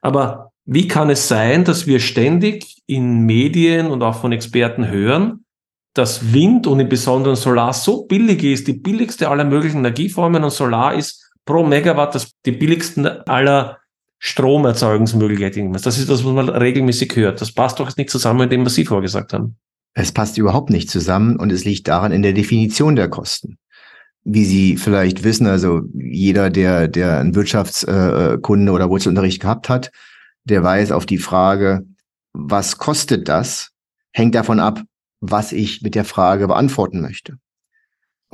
[0.00, 5.44] Aber wie kann es sein, dass wir ständig in Medien und auch von Experten hören,
[5.92, 10.50] dass Wind und im Besonderen Solar so billig ist, die billigste aller möglichen Energieformen und
[10.50, 13.78] Solar ist pro Megawatt das, die billigsten aller
[14.18, 15.72] Stromerzeugungsmöglichkeiten.
[15.72, 17.40] Das ist das, was man regelmäßig hört.
[17.40, 19.56] Das passt doch jetzt nicht zusammen mit dem, was Sie vorgesagt haben.
[19.94, 23.58] Es passt überhaupt nicht zusammen und es liegt daran in der Definition der Kosten.
[24.24, 29.92] Wie Sie vielleicht wissen, also jeder, der, der einen Wirtschaftskunde oder Wurzelunterricht gehabt hat,
[30.44, 31.84] der weiß auf die Frage,
[32.32, 33.70] was kostet das,
[34.12, 34.82] hängt davon ab,
[35.20, 37.36] was ich mit der Frage beantworten möchte.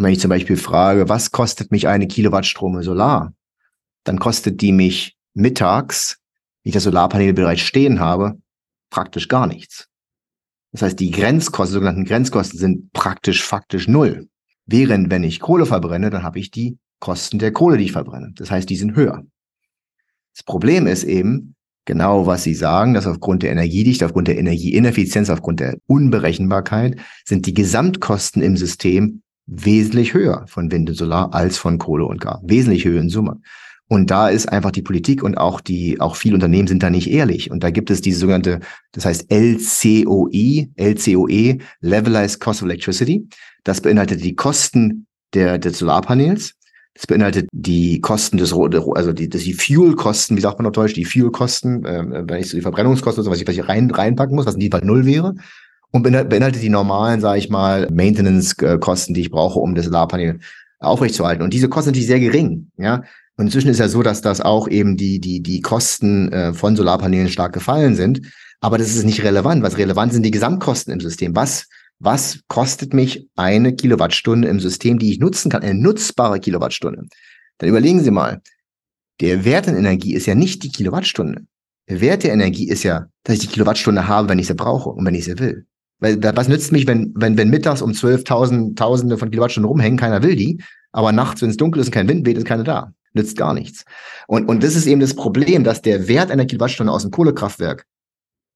[0.00, 3.34] Und wenn ich zum Beispiel frage, was kostet mich eine Kilowattstrome Solar,
[4.04, 6.16] dann kostet die mich mittags,
[6.62, 8.40] wenn ich das Solarpanel bereits stehen habe,
[8.88, 9.88] praktisch gar nichts.
[10.72, 14.30] Das heißt, die Grenzkosten, sogenannten Grenzkosten sind praktisch faktisch null.
[14.64, 18.32] Während wenn ich Kohle verbrenne, dann habe ich die Kosten der Kohle, die ich verbrenne.
[18.36, 19.22] Das heißt, die sind höher.
[20.34, 25.28] Das Problem ist eben, genau, was Sie sagen, dass aufgrund der Energiedichte, aufgrund der Energieineffizienz,
[25.28, 31.58] aufgrund der Unberechenbarkeit sind die Gesamtkosten im System wesentlich höher von Wind und Solar als
[31.58, 32.40] von Kohle und Gas.
[32.44, 33.40] Wesentlich höher in Summe.
[33.88, 37.10] Und da ist einfach die Politik und auch die, auch viele Unternehmen sind da nicht
[37.10, 37.50] ehrlich.
[37.50, 38.60] Und da gibt es diese sogenannte,
[38.92, 43.26] das heißt LCOE, LCOE, Levelized Cost of Electricity.
[43.64, 46.54] Das beinhaltet die Kosten der, des Solarpanels
[46.94, 51.04] das beinhaltet die Kosten des, also die, die Fuel-Kosten, wie sagt man auf Deutsch, die
[51.04, 54.60] Fuel-Kosten, äh, wenn ich so die Verbrennungskosten, was ich vielleicht rein, reinpacken muss, was in
[54.60, 55.34] diesem Fall null wäre.
[55.92, 60.38] Und beinhaltet die normalen, sage ich mal, Maintenance-Kosten, die ich brauche, um das Solarpanel
[60.78, 61.42] aufrechtzuerhalten.
[61.42, 63.02] Und diese Kosten sind natürlich sehr gering, ja.
[63.36, 66.76] Und inzwischen ist ja so, dass das auch eben die, die, die Kosten äh, von
[66.76, 68.20] Solarpanelen stark gefallen sind.
[68.60, 69.62] Aber das ist nicht relevant.
[69.62, 71.34] Was relevant sind die Gesamtkosten im System.
[71.34, 71.66] Was
[72.00, 77.04] was kostet mich eine Kilowattstunde im System, die ich nutzen kann, eine nutzbare Kilowattstunde.
[77.58, 78.40] dann überlegen Sie mal,
[79.20, 81.42] der Wert in Energie ist ja nicht die Kilowattstunde.
[81.90, 84.88] Der Wert der Energie ist ja, dass ich die Kilowattstunde habe, wenn ich sie brauche
[84.88, 85.66] und wenn ich sie will.
[86.00, 90.34] Was nützt mich, wenn, wenn, wenn mittags um 12.000 Tausende von Kilowattstunden rumhängen, keiner will
[90.34, 92.92] die, aber nachts, wenn es dunkel ist und kein Wind weht, ist keiner da.
[93.12, 93.84] Nützt gar nichts.
[94.26, 97.86] Und, und das ist eben das Problem, dass der Wert einer Kilowattstunde aus dem Kohlekraftwerk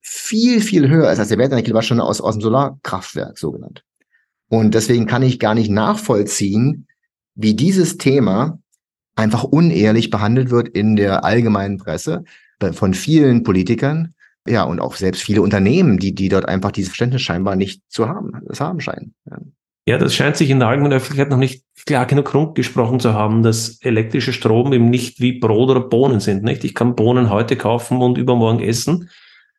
[0.01, 3.85] viel, viel höher ist als der Wert einer Kilowattstunde aus, aus dem Solarkraftwerk, so genannt.
[4.49, 6.87] Und deswegen kann ich gar nicht nachvollziehen,
[7.35, 8.59] wie dieses Thema
[9.17, 12.25] einfach unehrlich behandelt wird in der allgemeinen Presse
[12.73, 14.15] von vielen Politikern,
[14.47, 18.09] ja, und auch selbst viele Unternehmen, die, die dort einfach dieses Verständnis scheinbar nicht zu
[18.09, 19.15] haben, das haben scheinen.
[19.31, 19.39] Ja.
[19.87, 23.43] ja, das scheint sich in der allgemeinen Öffentlichkeit noch nicht klar genug rumgesprochen zu haben,
[23.43, 26.65] dass elektrischer Strom eben nicht wie Brot oder Bohnen sind, nicht?
[26.65, 29.11] Ich kann Bohnen heute kaufen und übermorgen essen,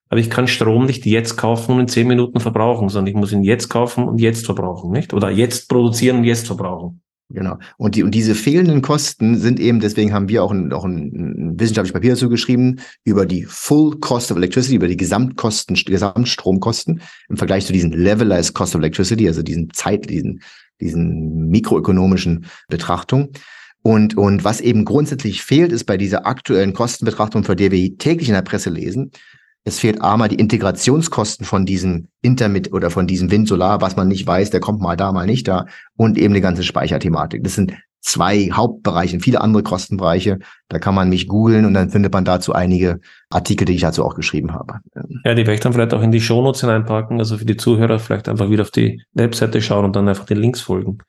[0.09, 3.31] aber ich kann Strom nicht jetzt kaufen und in zehn Minuten verbrauchen, sondern ich muss
[3.31, 5.13] ihn jetzt kaufen und jetzt verbrauchen, nicht?
[5.13, 7.01] Oder jetzt produzieren und jetzt verbrauchen.
[7.29, 7.57] Genau.
[7.77, 11.11] Und, die, und diese fehlenden Kosten sind eben, deswegen haben wir auch ein, auch ein,
[11.11, 17.01] ein wissenschaftliches Papier dazu geschrieben, über die Full Cost of Electricity, über die Gesamtkosten, Gesamtstromkosten
[17.29, 20.41] im Vergleich zu diesen Levelized Cost of Electricity, also diesen Zeit, diesen,
[20.79, 23.31] diesen mikroökonomischen Betrachtung.
[23.81, 28.29] Und, und was eben grundsätzlich fehlt, ist bei dieser aktuellen Kostenbetrachtung, vor der wir täglich
[28.29, 29.11] in der Presse lesen,
[29.65, 34.25] es fehlt einmal die Integrationskosten von diesem Intermit oder von diesem Wind-Solar, was man nicht
[34.25, 35.65] weiß, der kommt mal da, mal nicht da
[35.97, 37.43] und eben die ganze Speicherthematik.
[37.43, 37.73] Das sind
[38.05, 40.37] zwei Hauptbereiche, viele andere Kostenbereiche.
[40.69, 42.99] Da kann man mich googeln und dann findet man dazu einige
[43.31, 44.75] Artikel, die ich dazu auch geschrieben habe.
[45.23, 47.97] Ja, die werde ich dann vielleicht auch in die Shownotes hineinpacken, also für die Zuhörer
[47.97, 50.99] vielleicht einfach wieder auf die Webseite schauen und dann einfach den Links folgen.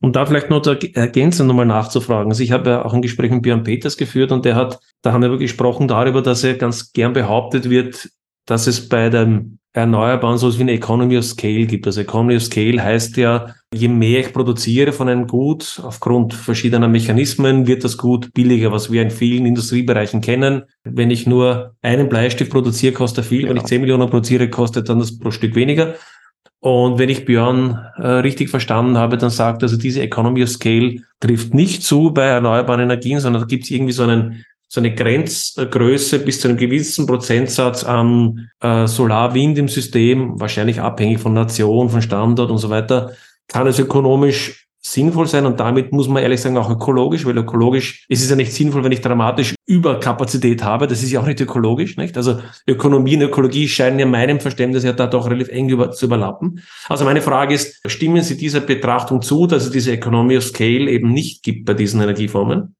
[0.00, 2.30] Um da vielleicht noch ergänzend nochmal nachzufragen.
[2.30, 5.12] Also ich habe ja auch ein Gespräch mit Björn Peters geführt und der hat, da
[5.12, 8.08] haben wir gesprochen darüber, dass er ganz gern behauptet wird,
[8.46, 11.86] dass es bei dem Erneuerbaren so wie eine Economy of Scale gibt.
[11.86, 16.88] Also Economy of Scale heißt ja, je mehr ich produziere von einem Gut, aufgrund verschiedener
[16.88, 20.62] Mechanismen, wird das Gut billiger, was wir in vielen Industriebereichen kennen.
[20.84, 23.42] Wenn ich nur einen Bleistift produziere, kostet er viel.
[23.42, 23.50] Genau.
[23.50, 25.94] Wenn ich 10 Millionen produziere, kostet dann das pro Stück weniger.
[26.60, 30.96] Und wenn ich Björn äh, richtig verstanden habe, dann sagt also diese Economy of Scale
[31.20, 34.94] trifft nicht zu bei erneuerbaren Energien, sondern da gibt es irgendwie so einen so eine
[34.94, 41.88] Grenzgröße bis zu einem gewissen Prozentsatz an äh, Solarwind im System, wahrscheinlich abhängig von Nation,
[41.88, 43.12] von Standort und so weiter,
[43.48, 48.06] kann es ökonomisch sinnvoll sein und damit muss man ehrlich sagen auch ökologisch, weil ökologisch
[48.08, 50.86] ist es ja nicht sinnvoll, wenn ich dramatisch Überkapazität habe.
[50.86, 52.16] Das ist ja auch nicht ökologisch, nicht?
[52.16, 56.06] Also Ökonomie und Ökologie scheinen in meinem Verständnis ja da doch relativ eng über, zu
[56.06, 56.62] überlappen.
[56.88, 60.88] Also meine Frage ist, stimmen Sie dieser Betrachtung zu, dass es diese Economy of Scale
[60.88, 62.76] eben nicht gibt bei diesen Energieformen?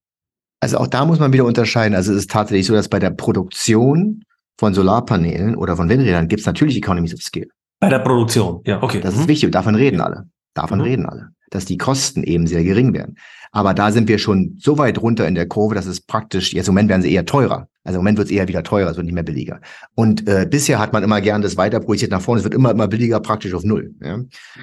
[0.60, 1.96] Also auch da muss man wieder unterscheiden.
[1.96, 4.22] Also es ist tatsächlich so, dass bei der Produktion
[4.58, 7.48] von Solarpanelen oder von Windrädern gibt es natürlich Economies of Scale.
[7.80, 9.00] Bei der Produktion, ja, okay.
[9.00, 9.22] Das mhm.
[9.22, 10.28] ist wichtig, davon reden alle.
[10.56, 10.84] Davon mhm.
[10.84, 13.16] reden alle, dass die Kosten eben sehr gering werden.
[13.52, 16.68] Aber da sind wir schon so weit runter in der Kurve, dass es praktisch, jetzt
[16.68, 17.68] im Moment werden sie eher teurer.
[17.84, 19.60] Also im Moment wird es eher wieder teurer, es wird nicht mehr billiger.
[19.94, 22.70] Und äh, bisher hat man immer gern das weiter projiziert nach vorne, es wird immer,
[22.72, 23.94] immer billiger, praktisch auf Null.
[24.02, 24.18] Ja?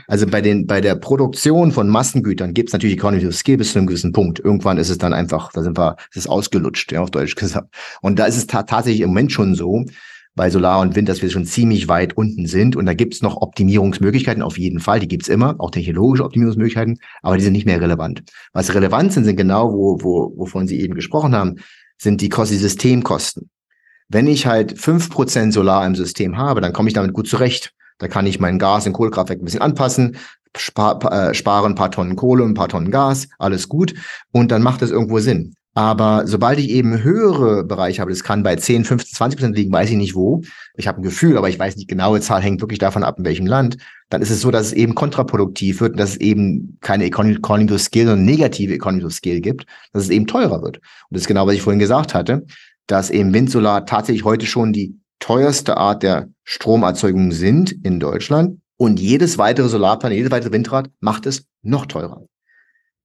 [0.08, 3.72] Also bei, den, bei der Produktion von Massengütern gibt es natürlich Economy of Scale bis
[3.72, 4.40] zu einem gewissen Punkt.
[4.40, 7.74] Irgendwann ist es dann einfach, da sind wir, es ist ausgelutscht, ja, auf Deutsch gesagt.
[8.02, 9.86] Und da ist es ta tatsächlich im Moment schon so,
[10.36, 12.76] bei Solar und Wind, dass wir schon ziemlich weit unten sind.
[12.76, 15.00] Und da gibt es noch Optimierungsmöglichkeiten, auf jeden Fall.
[15.00, 18.24] Die gibt es immer, auch technologische Optimierungsmöglichkeiten, aber die sind nicht mehr relevant.
[18.52, 21.58] Was relevant sind, sind genau, wo, wo, wovon Sie eben gesprochen haben,
[21.98, 23.50] sind die, Kosten, die Systemkosten.
[24.10, 27.74] Wenn ich halt fünf Prozent Solar im System habe, dann komme ich damit gut zurecht.
[28.00, 30.18] Da kann ich mein Gas in Kohlekraftwerk ein bisschen anpassen,
[30.58, 33.94] spar, äh, sparen ein paar Tonnen Kohle, ein paar Tonnen Gas, alles gut.
[34.32, 35.56] Und dann macht das irgendwo Sinn.
[35.76, 39.72] Aber sobald ich eben höhere Bereiche habe, das kann bei 10, 15, 20 Prozent liegen,
[39.72, 40.44] weiß ich nicht wo.
[40.76, 43.26] Ich habe ein Gefühl, aber ich weiß nicht genaue Zahl, hängt wirklich davon ab, in
[43.26, 43.78] welchem Land.
[44.10, 47.72] Dann ist es so, dass es eben kontraproduktiv wird und dass es eben keine Economy
[47.72, 50.78] of Scale, sondern negative Economy of Scale gibt, dass es eben teurer wird.
[50.78, 52.46] Und das ist genau, was ich vorhin gesagt hatte,
[52.86, 58.60] dass eben Windsolar tatsächlich heute schon die teuerste Art der Stromerzeugung sind in Deutschland.
[58.78, 62.26] Und jedes weitere Solarpanel, jedes weitere Windrad macht es noch teurer.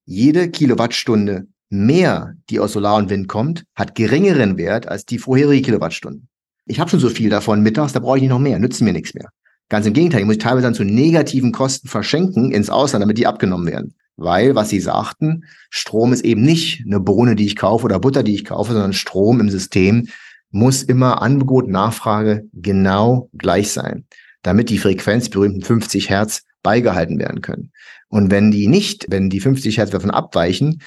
[0.04, 5.62] Jede Kilowattstunde mehr, die aus Solar und Wind kommt, hat geringeren Wert als die vorherige
[5.62, 6.28] Kilowattstunden.
[6.66, 8.92] Ich habe schon so viel davon mittags, da brauche ich nicht noch mehr, nützen mir
[8.92, 9.28] nichts mehr.
[9.68, 13.26] Ganz im Gegenteil, ich muss teilweise dann zu negativen Kosten verschenken ins Ausland, damit die
[13.26, 13.94] abgenommen werden.
[14.16, 18.22] Weil, was Sie sagten, Strom ist eben nicht eine Bohne, die ich kaufe oder Butter,
[18.22, 20.09] die ich kaufe, sondern Strom im System
[20.50, 24.07] muss immer Angebot, Nachfrage genau gleich sein,
[24.42, 27.70] damit die Frequenz berühmten 50 Hertz beigehalten werden können.
[28.09, 30.81] Und wenn die nicht, wenn die 50 Hertz davon abweichen,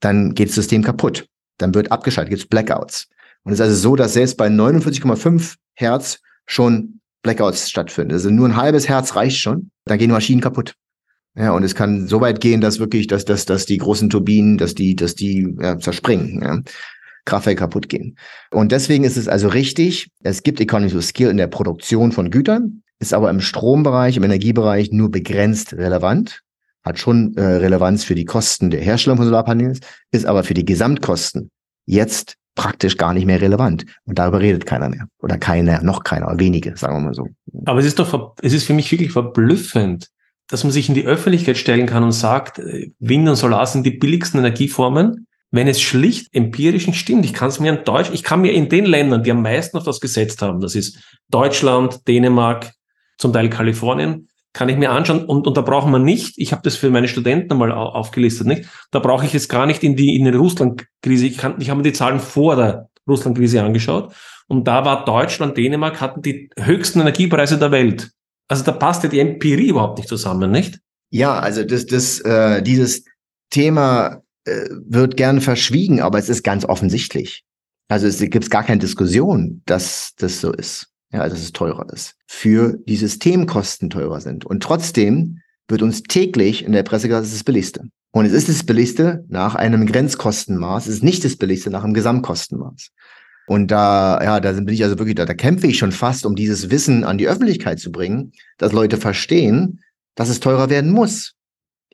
[0.00, 1.26] dann geht das System kaputt.
[1.58, 3.08] Dann wird abgeschaltet, gibt es Blackouts.
[3.42, 8.12] Und es ist also so, dass selbst bei 49,5 Hertz schon Blackouts stattfinden.
[8.12, 10.74] Also nur ein halbes Herz reicht schon, dann gehen Maschinen kaputt.
[11.36, 14.58] Ja, und es kann so weit gehen, dass wirklich, dass, dass, dass die großen Turbinen,
[14.58, 16.60] dass die, dass die ja, zerspringen, ja,
[17.24, 18.16] Kraftwerke kaputt gehen.
[18.50, 22.30] Und deswegen ist es also richtig, es gibt Economies of Skill in der Produktion von
[22.30, 26.40] Gütern, ist aber im Strombereich, im Energiebereich nur begrenzt relevant,
[26.84, 30.64] hat schon äh, Relevanz für die Kosten der Herstellung von Solarpanels, ist aber für die
[30.64, 31.50] Gesamtkosten
[31.86, 33.84] jetzt praktisch gar nicht mehr relevant.
[34.04, 35.06] Und darüber redet keiner mehr.
[35.20, 37.28] Oder keiner, noch keiner, wenige, sagen wir mal so.
[37.66, 40.08] Aber es ist doch, es ist für mich wirklich verblüffend,
[40.48, 43.84] dass man sich in die Öffentlichkeit stellen kann und sagt, äh, Wind und Solar sind
[43.84, 47.24] die billigsten Energieformen, wenn es schlicht empirisch nicht stimmt.
[47.24, 49.76] Ich kann es mir in Deutsch, ich kann mir in den Ländern, die am meisten
[49.76, 50.98] auf das gesetzt haben, das ist
[51.30, 52.72] Deutschland, Dänemark,
[53.18, 56.62] zum Teil Kalifornien, kann ich mir anschauen und, und da braucht man nicht, ich habe
[56.64, 58.64] das für meine Studenten einmal aufgelistet, nicht?
[58.90, 61.26] Da brauche ich jetzt gar nicht in die in die Russland-Krise.
[61.26, 64.12] Ich, ich habe mir die Zahlen vor der Russland-Krise angeschaut
[64.48, 68.10] und da war Deutschland, Dänemark hatten die höchsten Energiepreise der Welt.
[68.48, 70.80] Also da passt ja die Empirie überhaupt nicht zusammen, nicht?
[71.10, 73.04] Ja, also das, das, äh, dieses
[73.50, 77.44] Thema äh, wird gern verschwiegen, aber es ist ganz offensichtlich.
[77.86, 80.88] Also es gibt gar keine Diskussion, dass das so ist.
[81.12, 82.14] Ja, also dass es teurer ist.
[82.26, 84.44] Für die Systemkosten teurer sind.
[84.44, 87.84] Und trotzdem wird uns täglich in der Presse gesagt, es ist das Billigste.
[88.10, 90.86] Und es ist das Billigste nach einem Grenzkostenmaß.
[90.86, 92.90] Es ist nicht das Billigste nach einem Gesamtkostenmaß.
[93.46, 96.34] Und da, ja, da bin ich also wirklich, da, da kämpfe ich schon fast, um
[96.34, 99.80] dieses Wissen an die Öffentlichkeit zu bringen, dass Leute verstehen,
[100.14, 101.34] dass es teurer werden muss.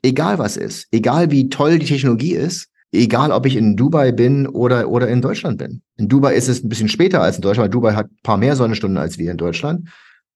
[0.03, 0.87] Egal was ist.
[0.91, 2.67] Egal wie toll die Technologie ist.
[2.95, 5.81] Egal ob ich in Dubai bin oder, oder in Deutschland bin.
[5.97, 7.73] In Dubai ist es ein bisschen später als in Deutschland.
[7.73, 9.89] Dubai hat ein paar mehr Sonnenstunden als wir in Deutschland.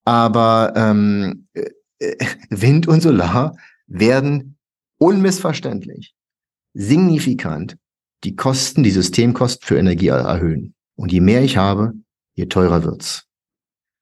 [0.06, 1.69] Aber ähm, äh,
[2.50, 3.56] Wind und Solar
[3.88, 4.58] werden
[4.98, 6.13] unmissverständlich
[6.74, 7.78] signifikant
[8.24, 10.74] die Kosten, die Systemkosten für Energie erhöhen.
[10.95, 11.93] Und je mehr ich habe,
[12.36, 13.26] je teurer wird's.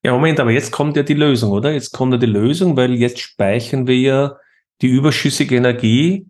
[0.04, 1.72] Ja, Moment, aber jetzt kommt ja die Lösung, oder?
[1.72, 4.38] Jetzt kommt ja die Lösung, weil jetzt speichern wir ja
[4.82, 6.28] die überschüssige Energie.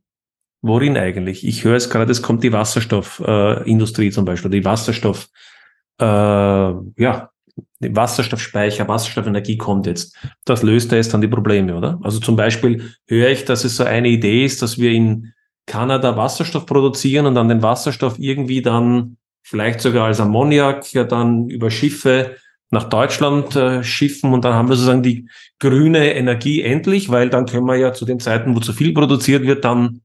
[0.61, 1.45] Worin eigentlich?
[1.45, 5.29] Ich höre es gerade, es kommt die Wasserstoffindustrie äh, zum Beispiel, die Wasserstoff,
[5.99, 7.29] äh, ja,
[7.79, 10.15] die Wasserstoffspeicher, Wasserstoffenergie kommt jetzt.
[10.45, 11.99] Das löst da jetzt dann die Probleme, oder?
[12.03, 15.33] Also zum Beispiel höre ich, dass es so eine Idee ist, dass wir in
[15.67, 21.49] Kanada Wasserstoff produzieren und dann den Wasserstoff irgendwie dann vielleicht sogar als Ammoniak ja dann
[21.49, 22.35] über Schiffe
[22.69, 27.45] nach Deutschland äh, schiffen und dann haben wir sozusagen die grüne Energie endlich, weil dann
[27.45, 30.01] können wir ja zu den Zeiten, wo zu viel produziert wird, dann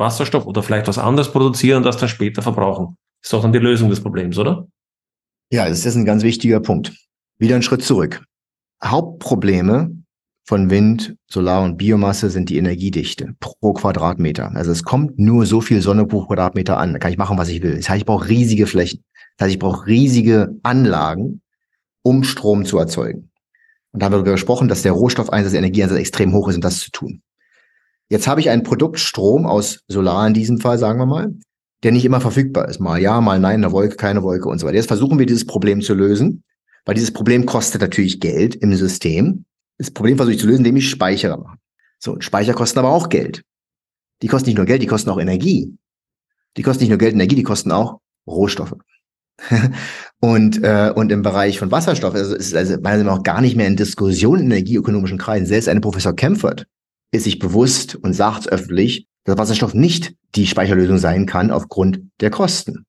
[0.00, 2.96] Wasserstoff oder vielleicht was anderes produzieren und das dann später verbrauchen.
[3.22, 4.66] Ist doch dann die Lösung des Problems, oder?
[5.52, 6.92] Ja, das ist ein ganz wichtiger Punkt.
[7.38, 8.24] Wieder einen Schritt zurück.
[8.82, 9.90] Hauptprobleme
[10.46, 14.50] von Wind, Solar und Biomasse sind die Energiedichte pro Quadratmeter.
[14.54, 16.92] Also es kommt nur so viel Sonne pro Quadratmeter an.
[16.92, 17.76] Da kann ich machen, was ich will.
[17.76, 19.04] Das heißt, ich brauche riesige Flächen.
[19.36, 21.42] Das heißt, ich brauche riesige Anlagen,
[22.02, 23.30] um Strom zu erzeugen.
[23.92, 26.62] Und da haben wir darüber gesprochen, dass der Rohstoffeinsatz, der Energieeinsatz extrem hoch ist, um
[26.62, 27.22] das zu tun.
[28.10, 31.32] Jetzt habe ich ein Produkt Strom aus Solar in diesem Fall, sagen wir mal,
[31.84, 32.80] der nicht immer verfügbar ist.
[32.80, 34.76] Mal ja, mal nein, eine Wolke, keine Wolke und so weiter.
[34.76, 36.42] Jetzt versuchen wir dieses Problem zu lösen,
[36.84, 39.44] weil dieses Problem kostet natürlich Geld im System.
[39.78, 41.56] Das Problem versuche ich zu lösen, indem ich Speicher mache.
[42.00, 43.42] So, und Speicher kosten aber auch Geld.
[44.22, 45.76] Die kosten nicht nur Geld, die kosten auch Energie.
[46.56, 48.74] Die kosten nicht nur Geld Energie, die kosten auch Rohstoffe.
[50.20, 53.56] und, äh, und im Bereich von Wasserstoff also ist also meiner Meinung nach gar nicht
[53.56, 55.46] mehr in Diskussion in energieökonomischen Kreisen.
[55.46, 56.66] Selbst eine Professor Kempfert
[57.12, 62.30] ist sich bewusst und sagt öffentlich, dass Wasserstoff nicht die Speicherlösung sein kann aufgrund der
[62.30, 62.86] Kosten.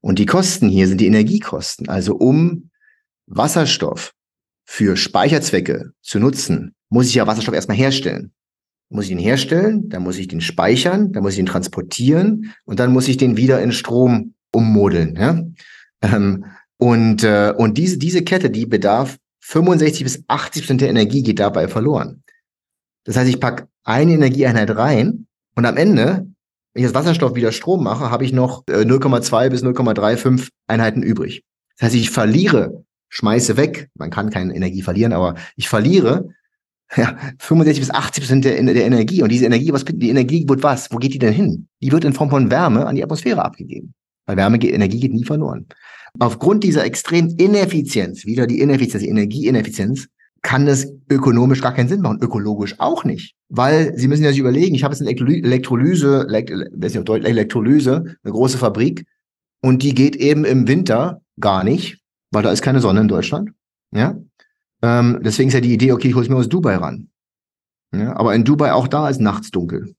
[0.00, 1.88] Und die Kosten hier sind die Energiekosten.
[1.88, 2.70] Also um
[3.26, 4.12] Wasserstoff
[4.64, 8.32] für Speicherzwecke zu nutzen, muss ich ja Wasserstoff erstmal herstellen.
[8.88, 12.80] Muss ich ihn herstellen, dann muss ich den speichern, dann muss ich ihn transportieren und
[12.80, 15.16] dann muss ich den wieder in Strom ummodeln.
[15.16, 15.44] Ja?
[16.02, 21.22] Ähm, und, äh, und diese, diese Kette, die bedarf 65 bis 80 Prozent der Energie
[21.22, 22.22] geht dabei verloren.
[23.04, 26.26] Das heißt, ich pack eine Energieeinheit rein und am Ende,
[26.74, 31.02] wenn ich das Wasserstoff wieder Strom mache, habe ich noch 0,2 äh, bis 0,35 Einheiten
[31.02, 31.44] übrig.
[31.78, 33.88] Das heißt, ich verliere schmeiße weg.
[33.94, 36.28] Man kann keine Energie verlieren, aber ich verliere
[36.96, 39.22] ja, 65 bis 80 Prozent der, der Energie.
[39.22, 40.90] Und diese Energie, was die Energie wird was?
[40.90, 41.68] Wo geht die denn hin?
[41.80, 43.94] Die wird in Form von Wärme an die Atmosphäre abgegeben.
[44.26, 45.66] Weil Wärme, Energie geht nie verloren.
[46.18, 50.08] Aufgrund dieser extremen Ineffizienz, wieder die Ineffizienz, die Energieineffizienz,
[50.42, 53.34] kann es ökonomisch gar keinen Sinn machen, ökologisch auch nicht.
[53.48, 59.06] Weil Sie müssen ja sich überlegen, ich habe jetzt eine Elektrolyse, Elektrolyse, eine große Fabrik,
[59.62, 61.98] und die geht eben im Winter gar nicht,
[62.30, 63.50] weil da ist keine Sonne in Deutschland.
[63.94, 64.16] Ja.
[64.82, 67.08] Ähm, deswegen ist ja die Idee, okay, ich hole es mir aus Dubai ran.
[67.94, 69.94] Ja, aber in Dubai auch da ist nachts dunkel.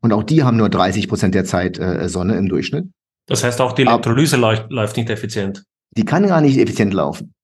[0.00, 2.86] Und auch die haben nur 30 Prozent der Zeit äh, Sonne im Durchschnitt.
[3.26, 5.64] Das heißt, auch die Elektrolyse läuft, läuft nicht effizient.
[5.96, 7.34] Die kann gar nicht effizient laufen.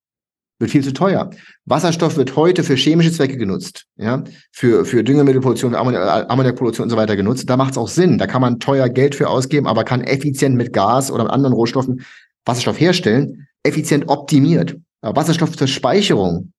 [0.58, 1.30] Wird viel zu teuer.
[1.66, 7.16] Wasserstoff wird heute für chemische Zwecke genutzt, ja, für, für Düngemittelproduktion, Ammoniakproduktion und so weiter
[7.16, 7.48] genutzt.
[7.48, 8.18] Da macht es auch Sinn.
[8.18, 11.54] Da kann man teuer Geld für ausgeben, aber kann effizient mit Gas oder mit anderen
[11.54, 12.04] Rohstoffen
[12.44, 14.76] Wasserstoff herstellen, effizient optimiert.
[15.00, 16.52] Aber Wasserstoff zur Speicherung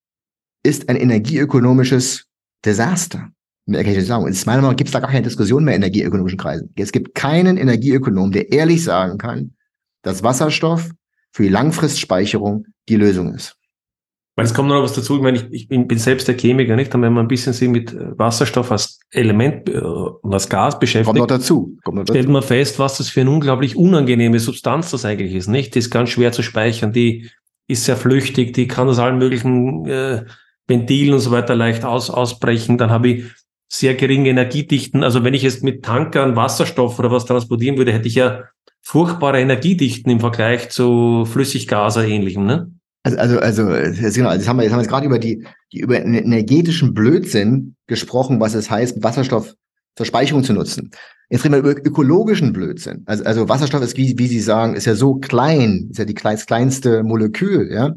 [0.62, 2.26] ist ein energieökonomisches
[2.64, 3.30] Desaster.
[3.66, 4.24] Mehr kann ich nicht sagen.
[4.24, 6.72] Und meiner Meinung gibt es da gar keine Diskussion mehr in energieökonomischen Kreisen.
[6.76, 9.54] Es gibt keinen Energieökonom, der ehrlich sagen kann,
[10.02, 10.90] dass Wasserstoff
[11.32, 13.59] für die Langfristspeicherung die Lösung ist.
[14.40, 16.74] Weil es kommt noch was dazu, ich meine, ich, ich bin, bin selbst der Chemiker,
[16.74, 16.94] nicht?
[16.94, 20.78] Und wenn man ein bisschen sich mit äh, Wasserstoff als Element äh, und als Gas
[20.78, 21.76] beschäftigt, kommt noch dazu.
[21.84, 22.14] Kommt noch dazu.
[22.14, 25.74] stellt man fest, was das für eine unglaublich unangenehme Substanz das eigentlich ist, nicht?
[25.74, 27.28] Die ist ganz schwer zu speichern, die
[27.68, 30.24] ist sehr flüchtig, die kann aus allen möglichen äh,
[30.66, 32.78] Ventilen und so weiter leicht aus, ausbrechen.
[32.78, 33.24] Dann habe ich
[33.68, 35.04] sehr geringe Energiedichten.
[35.04, 38.44] Also wenn ich jetzt mit Tankern Wasserstoff oder was transportieren würde, hätte ich ja
[38.80, 42.72] furchtbare Energiedichten im Vergleich zu Flüssiggas oder ähnlichem, ne?
[43.02, 45.80] Also, also, also, genau, jetzt haben wir, jetzt haben wir jetzt gerade über die, die
[45.80, 49.54] über energetischen Blödsinn gesprochen, was es heißt, Wasserstoff
[49.96, 50.90] zur Speicherung zu nutzen.
[51.30, 53.02] Jetzt reden wir über ökologischen Blödsinn.
[53.06, 56.14] Also, also Wasserstoff ist, wie, wie Sie sagen, ist ja so klein, ist ja die
[56.14, 57.94] kleinst, kleinste Molekül, ja.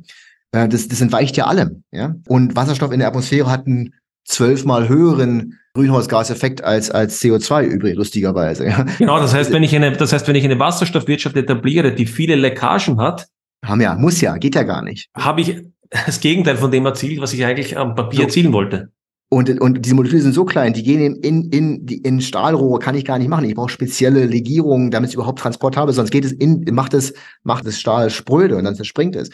[0.51, 2.15] Äh, das, das entweicht ja allem, ja.
[2.27, 3.93] Und Wasserstoff in der Atmosphäre hat einen
[4.25, 8.67] zwölfmal höheren Grünhausgaseffekt als, als CO2 übrig, lustigerweise.
[8.67, 8.85] Ja.
[8.99, 12.35] Genau, das heißt, wenn ich eine, das heißt, wenn ich eine Wasserstoffwirtschaft etabliere, die viele
[12.35, 13.27] Leckagen hat,
[13.63, 15.09] haben ja, muss ja, geht ja gar nicht.
[15.15, 18.23] Habe ich das Gegenteil von dem erzielt, was ich eigentlich am Papier so.
[18.23, 18.91] erzielen wollte.
[19.29, 23.03] Und, und diese Moleküle sind so klein, die gehen in, in, in, Stahlrohre, kann ich
[23.03, 23.45] gar nicht machen.
[23.45, 25.95] Ich brauche spezielle Legierungen, damit es überhaupt transportabel ist.
[25.95, 29.31] Sonst geht es in, macht es, macht es Stahl spröde und dann zerspringt es.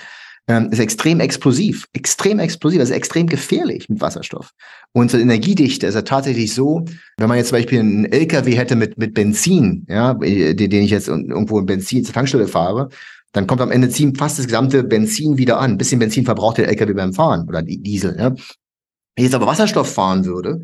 [0.48, 4.52] Ähm, ist extrem explosiv, extrem explosiv, also extrem gefährlich mit Wasserstoff.
[4.94, 6.86] Und zur Energiedichte ist ja tatsächlich so,
[7.18, 10.92] wenn man jetzt zum Beispiel einen LKW hätte mit, mit Benzin, ja, den, den ich
[10.92, 12.88] jetzt irgendwo in Benzin zur Tankstelle fahre,
[13.32, 15.72] dann kommt am Ende ziehen fast das gesamte Benzin wieder an.
[15.72, 18.16] Ein bisschen Benzin verbraucht der LKW beim Fahren oder die Diesel.
[18.18, 18.32] Ja.
[18.32, 18.38] Wenn
[19.16, 20.62] ich jetzt aber Wasserstoff fahren würde,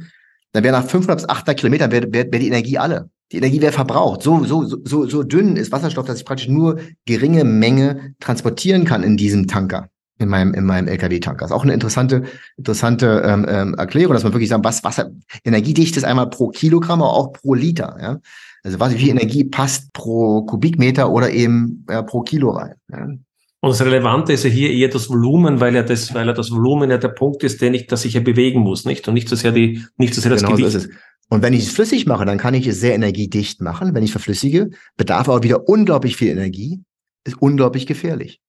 [0.51, 3.09] dann wäre nach 500 bis 800 Kilometern wäre wär, wär die Energie alle.
[3.32, 4.22] Die Energie wäre verbraucht.
[4.24, 9.03] So, so, so, so dünn ist Wasserstoff, dass ich praktisch nur geringe Menge transportieren kann
[9.03, 9.89] in diesem Tanker,
[10.20, 11.39] in meinem, in meinem LKW-Tanker.
[11.41, 12.24] Das ist auch eine interessante,
[12.55, 15.11] interessante ähm, ähm, Erklärung, dass man wirklich sagen, was Wasser,
[15.43, 17.97] Energiedichte ist einmal pro Kilogramm, aber auch pro Liter.
[17.99, 18.20] Ja?
[18.66, 22.74] Also was, wie viel Energie passt pro Kubikmeter oder eben äh, pro Kilo rein.
[22.91, 23.05] Ja.
[23.05, 26.49] Und das Relevante ist ja hier eher das Volumen, weil ja das, weil ja das
[26.49, 29.07] Volumen ja der Punkt ist, den ich, dass ich ja bewegen muss, nicht?
[29.07, 30.72] Und nicht so sehr die, nicht so sehr das genau Gewicht.
[30.72, 30.95] So ist es.
[31.30, 33.93] Und wenn ich es flüssig mache, dann kann ich es sehr energiedicht machen.
[33.93, 36.84] Wenn ich verflüssige, bedarf aber wieder unglaublich viel Energie,
[37.24, 38.41] ist unglaublich gefährlich.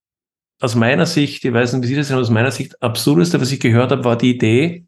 [0.61, 3.53] Aus meiner Sicht, ich weiß nicht, wie Sie das sehen, aus meiner Sicht, absurdeste, was
[3.53, 4.87] ich gehört habe, war die Idee,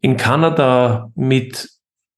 [0.00, 1.68] in Kanada mit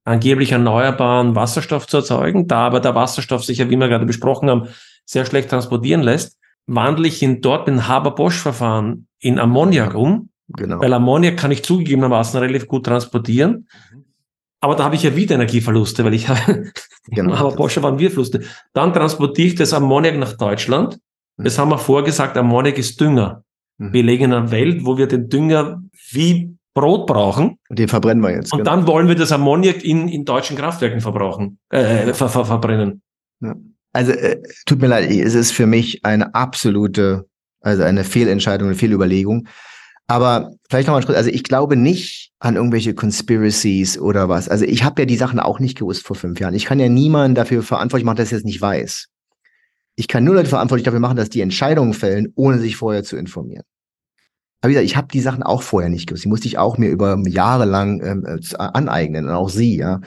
[0.09, 2.49] angeblich erneuerbaren Wasserstoff zu erzeugen.
[2.49, 4.69] Da aber der Wasserstoff sich ja, wie wir gerade besprochen haben,
[5.05, 10.31] sehr schlecht transportieren lässt, wandle ich ihn dort mit Haber-Bosch-Verfahren in Ammoniak um.
[10.49, 10.81] Genau.
[10.81, 13.69] Weil Ammoniak kann ich zugegebenermaßen relativ gut transportieren.
[14.61, 16.73] Aber da habe ich ja wieder Energieverluste, weil ich habe
[17.07, 17.37] genau.
[17.39, 18.43] Haber-Bosch-Verfahren Verluste.
[18.73, 20.99] Dann transportiere ich das Ammoniak nach Deutschland.
[21.37, 21.45] Mhm.
[21.45, 23.45] Das haben wir vorgesagt, Ammoniak ist Dünger.
[23.79, 23.93] Mhm.
[23.93, 27.59] Wir legen in einer Welt, wo wir den Dünger wie Brot brauchen.
[27.69, 28.53] Und den verbrennen wir jetzt.
[28.53, 28.71] Und genau.
[28.71, 33.03] dann wollen wir das Ammoniak in, in deutschen Kraftwerken verbrauchen, äh, ver, ver, verbrennen.
[33.41, 33.55] Ja.
[33.93, 37.27] Also äh, tut mir leid, es ist für mich eine absolute,
[37.61, 39.49] also eine Fehlentscheidung, eine Fehlüberlegung.
[40.07, 41.17] Aber vielleicht nochmal einen Schritt.
[41.17, 44.49] Also ich glaube nicht an irgendwelche Conspiracies oder was.
[44.49, 46.55] Also ich habe ja die Sachen auch nicht gewusst vor fünf Jahren.
[46.55, 49.09] Ich kann ja niemanden dafür verantwortlich machen, dass er es nicht weiß.
[49.97, 53.17] Ich kann nur Leute verantwortlich dafür machen, dass die Entscheidungen fällen, ohne sich vorher zu
[53.17, 53.65] informieren.
[54.61, 56.25] Aber wie gesagt, ich habe die Sachen auch vorher nicht gewusst.
[56.25, 60.01] Die musste ich auch mir über Jahre lang ähm, äh, aneignen und auch Sie, ja.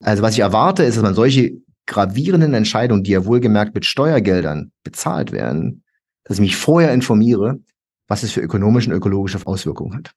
[0.00, 4.70] Also was ich erwarte, ist, dass man solche gravierenden Entscheidungen, die ja wohlgemerkt mit Steuergeldern
[4.84, 5.82] bezahlt werden,
[6.24, 7.58] dass ich mich vorher informiere,
[8.06, 10.12] was es für ökonomische und ökologische Auswirkungen hat.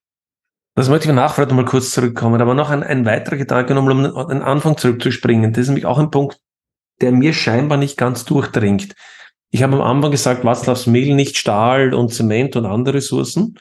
[0.75, 4.27] Das möchte ich nachher mal kurz zurückkommen, aber noch ein, ein weiterer Gedanke, um an
[4.29, 5.51] den Anfang zurückzuspringen.
[5.51, 6.39] Das ist nämlich auch ein Punkt,
[7.01, 8.93] der mir scheinbar nicht ganz durchdringt.
[9.49, 10.45] Ich habe am Anfang gesagt,
[10.87, 13.57] Mehl, nicht Stahl und Zement und andere Ressourcen.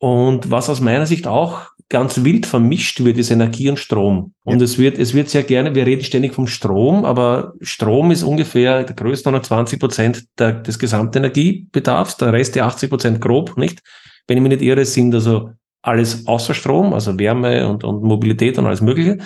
[0.00, 4.32] Und was aus meiner Sicht auch ganz wild vermischt wird, ist Energie und Strom.
[4.44, 4.64] Und ja.
[4.64, 8.84] es wird, es wird sehr gerne, wir reden ständig vom Strom, aber Strom ist ungefähr
[8.84, 13.80] der größte 120 Prozent der, des gesamten Energiebedarfs, der Rest die 80 Prozent grob, nicht?
[14.26, 15.50] Wenn ich mich nicht irre, sind also
[15.82, 19.18] alles außer Strom, also Wärme und, und Mobilität und alles Mögliche.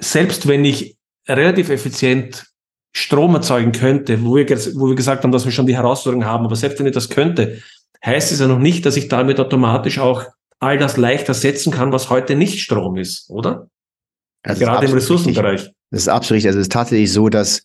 [0.00, 0.96] Selbst wenn ich
[1.28, 2.46] relativ effizient
[2.94, 4.46] Strom erzeugen könnte, wo wir,
[4.76, 7.10] wo wir gesagt haben, dass wir schon die Herausforderung haben, aber selbst wenn ich das
[7.10, 7.60] könnte,
[8.04, 10.24] heißt es ja noch nicht, dass ich damit automatisch auch
[10.60, 13.68] all das leicht ersetzen kann, was heute nicht Strom ist, oder?
[14.42, 15.60] Also Gerade im Ressourcenbereich.
[15.60, 15.74] Richtig.
[15.90, 16.48] Das ist absolut richtig.
[16.48, 17.62] Also es ist tatsächlich so, dass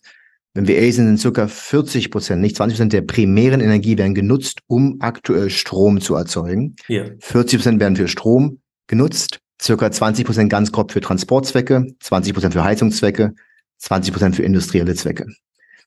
[0.54, 4.14] wenn wir ehrlich sind, sind circa 40 Prozent, nicht 20 Prozent der primären Energie werden
[4.14, 6.76] genutzt, um aktuell Strom zu erzeugen.
[6.86, 7.06] Ja.
[7.18, 12.54] 40 Prozent werden für Strom genutzt, circa 20 Prozent ganz grob für Transportzwecke, 20 Prozent
[12.54, 13.34] für Heizungszwecke,
[13.78, 15.26] 20 Prozent für industrielle Zwecke.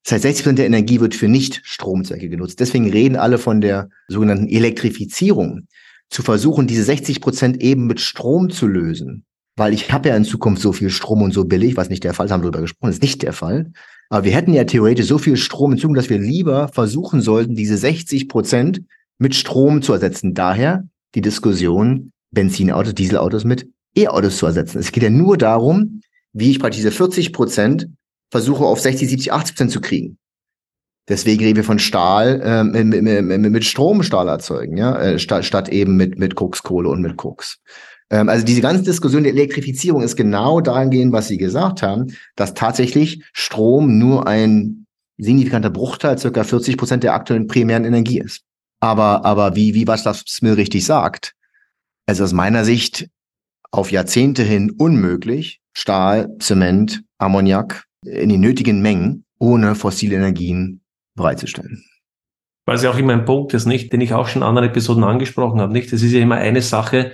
[0.04, 2.60] Das heißt, 60 Prozent der Energie wird für Nicht-Stromzwecke genutzt.
[2.60, 5.68] Deswegen reden alle von der sogenannten Elektrifizierung,
[6.10, 9.26] zu versuchen, diese 60 Prozent eben mit Strom zu lösen.
[9.56, 12.14] Weil ich habe ja in Zukunft so viel Strom und so billig, was nicht der
[12.14, 13.72] Fall ist, haben wir darüber gesprochen, ist nicht der Fall.
[14.10, 17.56] Aber wir hätten ja theoretisch so viel Strom in Zukunft, dass wir lieber versuchen sollten,
[17.56, 18.82] diese 60 Prozent
[19.18, 20.34] mit Strom zu ersetzen.
[20.34, 24.80] Daher die Diskussion, Benzinautos, Dieselautos mit E-Autos zu ersetzen.
[24.80, 26.02] Es geht ja nur darum,
[26.34, 27.89] wie ich praktisch diese 40 Prozent
[28.32, 30.17] versuche auf 60, 70, 80 Prozent zu kriegen.
[31.09, 35.45] Deswegen reden wir von Stahl äh, mit, mit, mit Strom Stahl erzeugen, ja, äh, statt,
[35.45, 37.59] statt eben mit mit Kokskohle und mit Koks.
[38.09, 42.53] Ähm, also diese ganze Diskussion der Elektrifizierung ist genau dahingehend, was Sie gesagt haben, dass
[42.53, 44.86] tatsächlich Strom nur ein
[45.17, 48.41] signifikanter Bruchteil, circa 40 Prozent der aktuellen primären Energie ist.
[48.82, 51.34] Aber aber wie wie was das Smil richtig sagt,
[52.05, 53.07] also aus meiner Sicht
[53.71, 60.82] auf Jahrzehnte hin unmöglich, Stahl, Zement, Ammoniak in den nötigen Mengen ohne fossile Energien
[61.16, 61.84] bereitzustellen.
[62.66, 64.68] Weil es ja auch immer ein Punkt ist, nicht, den ich auch schon in anderen
[64.68, 65.93] Episoden angesprochen habe, nicht?
[65.93, 67.14] Es ist ja immer eine Sache,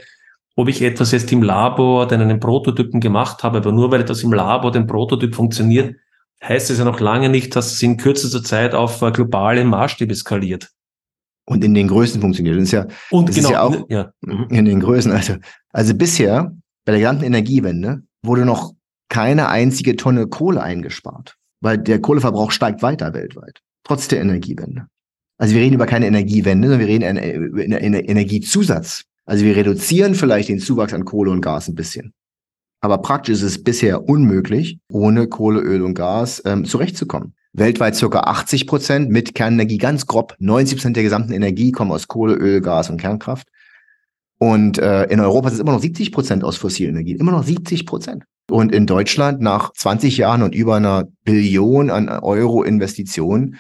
[0.56, 4.02] ob ich etwas jetzt im Labor oder in einem Prototypen gemacht habe, aber nur weil
[4.02, 5.96] etwas im Labor, den Prototyp funktioniert,
[6.44, 10.70] heißt es ja noch lange nicht, dass es in kürzester Zeit auf globale Maßstäbe skaliert.
[11.46, 12.56] Und in den Größen funktioniert.
[12.56, 14.12] Das ist ja, Und das genau, ist ja auch ja.
[14.22, 14.48] Mhm.
[14.50, 15.12] in den Größen.
[15.12, 15.36] Also,
[15.72, 18.74] also bisher bei der gesamten Energiewende wurde noch
[19.14, 24.88] keine einzige Tonne Kohle eingespart, weil der Kohleverbrauch steigt weiter weltweit trotz der Energiewende.
[25.38, 29.04] Also wir reden über keine Energiewende, sondern wir reden über einen Energiezusatz.
[29.26, 32.14] Also wir reduzieren vielleicht den Zuwachs an Kohle und Gas ein bisschen.
[32.82, 37.36] Aber praktisch ist es bisher unmöglich, ohne Kohle, Öl und Gas ähm, zurechtzukommen.
[37.54, 42.08] Weltweit circa 80 Prozent, mit Kernenergie ganz grob 90 Prozent der gesamten Energie kommen aus
[42.08, 43.48] Kohle, Öl, Gas und Kernkraft.
[44.40, 47.44] Und äh, in Europa sind es immer noch 70 Prozent aus fossilen Energien, immer noch
[47.44, 48.24] 70 Prozent.
[48.50, 53.60] Und in Deutschland nach 20 Jahren und über einer Billion an Euro Investitionen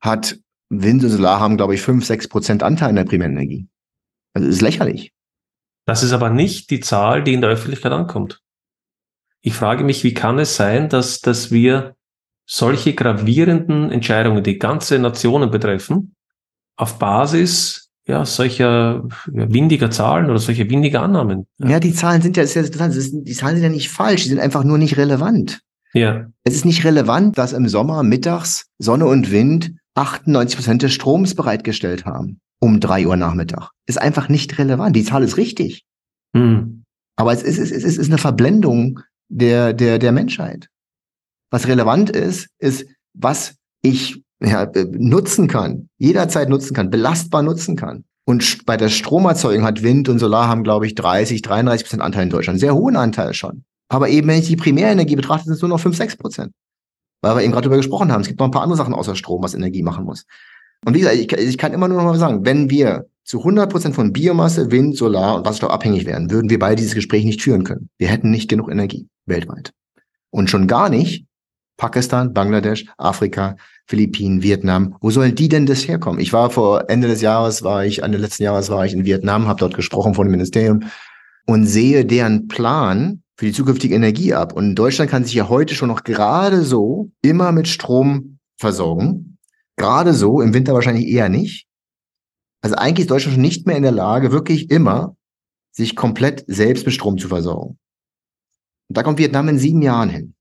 [0.00, 3.66] hat Wind und Solar haben, glaube ich, 5, 6 Prozent Anteil in der Primärenergie.
[4.34, 5.12] Also ist lächerlich.
[5.86, 8.42] Das ist aber nicht die Zahl, die in der Öffentlichkeit ankommt.
[9.40, 11.96] Ich frage mich, wie kann es sein, dass, dass wir
[12.44, 16.14] solche gravierenden Entscheidungen, die ganze Nationen betreffen,
[16.76, 21.46] auf Basis ja, solcher windiger Zahlen oder solcher windiger Annahmen.
[21.58, 23.90] Ja, die Zahlen sind ja, ist ja interessant, das ist, die Zahlen sind ja nicht
[23.90, 25.60] falsch, die sind einfach nur nicht relevant.
[25.92, 26.26] Ja.
[26.44, 31.34] Es ist nicht relevant, dass im Sommer mittags Sonne und Wind 98 Prozent des Stroms
[31.34, 33.70] bereitgestellt haben um drei Uhr Nachmittag.
[33.86, 34.96] Ist einfach nicht relevant.
[34.96, 35.84] Die Zahl ist richtig.
[36.34, 36.84] Hm.
[37.16, 40.68] Aber es ist, es ist, es ist eine Verblendung der, der, der Menschheit.
[41.50, 48.04] Was relevant ist, ist, was ich ja, nutzen kann, jederzeit nutzen kann, belastbar nutzen kann.
[48.24, 52.24] Und bei der Stromerzeugung hat Wind und Solar haben, glaube ich, 30, 33 Prozent Anteil
[52.24, 52.60] in Deutschland.
[52.60, 53.64] Sehr hohen Anteil schon.
[53.88, 56.52] Aber eben, wenn ich die Primärenergie betrachte, sind es nur noch 5, 6 Prozent.
[57.22, 58.20] Weil wir eben gerade darüber gesprochen haben.
[58.20, 60.26] Es gibt noch ein paar andere Sachen außer Strom, was Energie machen muss.
[60.84, 63.70] Und wie gesagt, ich, ich kann immer nur noch mal sagen, wenn wir zu 100
[63.70, 67.42] Prozent von Biomasse, Wind, Solar und Wasserstoff abhängig wären, würden wir beide dieses Gespräch nicht
[67.42, 67.88] führen können.
[67.98, 69.72] Wir hätten nicht genug Energie weltweit.
[70.30, 71.26] Und schon gar nicht
[71.78, 73.56] Pakistan, Bangladesch, Afrika,
[73.88, 74.96] Philippinen, Vietnam.
[75.00, 76.20] Wo sollen die denn das herkommen?
[76.20, 79.48] Ich war vor Ende des Jahres, war ich, Ende letzten Jahres war ich in Vietnam,
[79.48, 80.84] habe dort gesprochen vor dem Ministerium
[81.46, 84.52] und sehe deren Plan für die zukünftige Energie ab.
[84.52, 89.38] Und Deutschland kann sich ja heute schon noch gerade so immer mit Strom versorgen.
[89.76, 91.66] Gerade so, im Winter wahrscheinlich eher nicht.
[92.60, 95.16] Also eigentlich ist Deutschland schon nicht mehr in der Lage, wirklich immer
[95.72, 97.78] sich komplett selbst mit Strom zu versorgen.
[98.88, 100.34] Und da kommt Vietnam in sieben Jahren hin.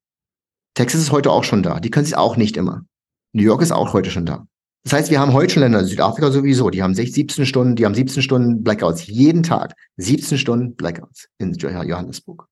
[0.74, 1.80] Texas ist heute auch schon da.
[1.80, 2.84] Die können sich auch nicht immer.
[3.38, 4.48] New York ist auch heute schon da.
[4.84, 7.94] Das heißt, wir haben heute schon Länder, Südafrika sowieso, die haben 17 Stunden, die haben
[7.94, 9.76] 17 Stunden Blackouts jeden Tag.
[9.98, 12.48] 17 Stunden Blackouts in Johannesburg.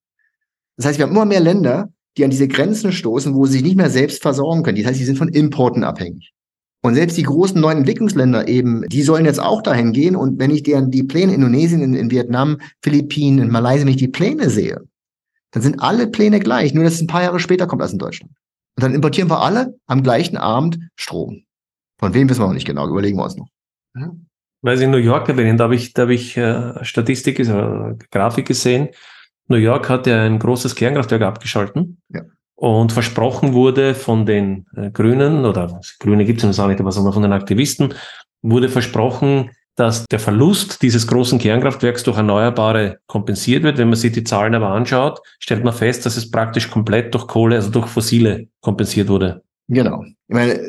[0.77, 3.63] Das heißt, wir haben immer mehr Länder, die an diese Grenzen stoßen, wo sie sich
[3.63, 4.77] nicht mehr selbst versorgen können.
[4.77, 6.33] Das heißt, sie sind von Importen abhängig.
[6.83, 10.15] Und selbst die großen neuen Entwicklungsländer eben, die sollen jetzt auch dahin gehen.
[10.15, 13.97] Und wenn ich deren die Pläne Indonesien, in, in Vietnam, Philippinen, in Malaysia, wenn ich
[13.97, 14.81] die Pläne sehe,
[15.49, 17.97] dann sind alle Pläne gleich, nur dass es ein paar Jahre später kommt als in
[17.97, 18.33] Deutschland.
[18.77, 21.43] Und dann importieren wir alle am gleichen Abend Strom.
[21.99, 23.47] Von wem wissen wir noch nicht genau, überlegen wir uns noch.
[23.93, 24.27] Mhm.
[24.61, 27.95] Weil Sie in New York erwähnen, da habe ich, da habe ich äh, Statistik, äh,
[28.11, 28.89] Grafik gesehen.
[29.47, 32.01] New York hat ja ein großes Kernkraftwerk abgeschalten.
[32.09, 32.21] Ja.
[32.55, 37.13] Und versprochen wurde von den äh, Grünen, oder Grüne gibt es noch nicht, aber sondern
[37.13, 37.93] von den Aktivisten,
[38.41, 43.77] wurde versprochen, dass der Verlust dieses großen Kernkraftwerks durch Erneuerbare kompensiert wird.
[43.77, 47.27] Wenn man sich die Zahlen aber anschaut, stellt man fest, dass es praktisch komplett durch
[47.27, 49.43] Kohle, also durch Fossile kompensiert wurde.
[49.67, 50.03] Genau.
[50.03, 50.59] Ich meine,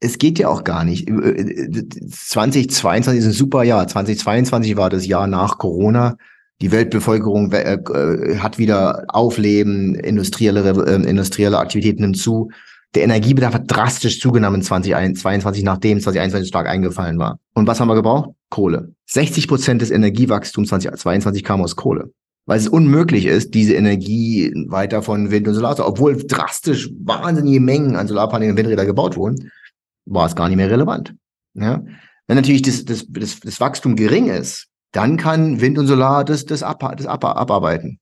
[0.00, 1.08] es geht ja auch gar nicht.
[1.08, 3.86] 2022 ist ein super Jahr.
[3.86, 6.16] 2022 war das Jahr nach Corona.
[6.60, 12.50] Die Weltbevölkerung äh, äh, hat wieder Aufleben, industrielle, äh, industrielle Aktivitäten nimmt zu.
[12.94, 17.38] Der Energiebedarf hat drastisch zugenommen 2022, nachdem 2021 stark eingefallen war.
[17.54, 18.30] Und was haben wir gebraucht?
[18.48, 18.94] Kohle.
[19.06, 22.12] 60 Prozent des Energiewachstums 2022 kam aus Kohle.
[22.46, 27.94] Weil es unmöglich ist, diese Energie weiter von Wind und Solar, obwohl drastisch wahnsinnige Mengen
[27.94, 29.52] an Solarpanelen und Windrädern gebaut wurden,
[30.06, 31.14] war es gar nicht mehr relevant.
[31.54, 31.84] Ja?
[32.26, 36.44] Wenn natürlich das, das, das, das Wachstum gering ist, dann kann Wind und Solar das,
[36.44, 38.00] das, ab, das ab, abarbeiten.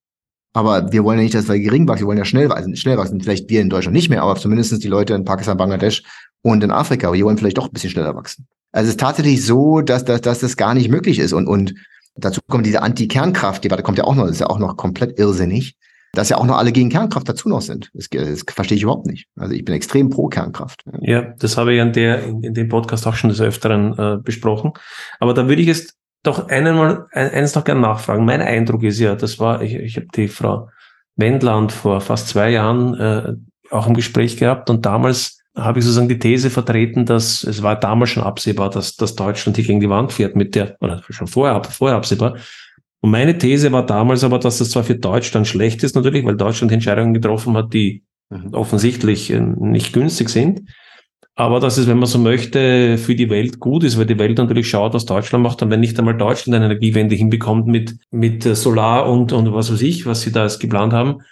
[0.55, 2.74] Aber wir wollen ja nicht, dass wir gering wachsen, wir wollen ja schnell wachsen.
[2.76, 3.20] Schnell wachsen.
[3.20, 6.03] Vielleicht wir in Deutschland nicht mehr, aber zumindest die Leute in Pakistan, Bangladesch
[6.42, 8.46] und in Afrika, die wollen vielleicht doch ein bisschen schneller wachsen.
[8.72, 11.32] Also es ist tatsächlich so, dass, dass, dass das gar nicht möglich ist.
[11.32, 11.74] Und, und
[12.16, 15.76] dazu kommt diese Anti-Kernkraft-Debatte, kommt ja auch noch, das ist ja auch noch komplett irrsinnig
[16.12, 17.90] dass ja auch noch alle gegen Kernkraft dazu noch sind.
[17.94, 19.26] Das, das verstehe ich überhaupt nicht.
[19.36, 20.82] Also ich bin extrem pro Kernkraft.
[21.01, 24.18] Ja, das habe ich an der, in, in dem Podcast auch schon des Öfteren äh,
[24.22, 24.72] besprochen.
[25.20, 28.25] Aber da würde ich jetzt doch einmal, eines noch gerne nachfragen.
[28.25, 30.69] Mein Eindruck ist ja, das war, ich, ich habe die Frau
[31.16, 33.35] Wendland vor fast zwei Jahren äh,
[33.71, 37.77] auch im Gespräch gehabt und damals habe ich sozusagen die These vertreten, dass es war
[37.79, 41.27] damals schon absehbar, dass, dass Deutschland hier gegen die Wand fährt mit der, oder schon
[41.27, 42.37] vorher, vorher absehbar,
[43.01, 46.37] und meine These war damals aber, dass das zwar für Deutschland schlecht ist natürlich, weil
[46.37, 48.55] Deutschland Entscheidungen getroffen hat, die mhm.
[48.55, 50.62] offensichtlich äh, nicht günstig sind.
[51.39, 54.39] Aber dass es, wenn man so möchte, für die Welt gut ist, weil die Welt
[54.39, 55.62] natürlich schaut, was Deutschland macht.
[55.62, 59.82] Und wenn nicht einmal Deutschland eine Energiewende hinbekommt mit, mit Solar und, und was weiß
[59.82, 61.22] ich, was sie da jetzt geplant haben,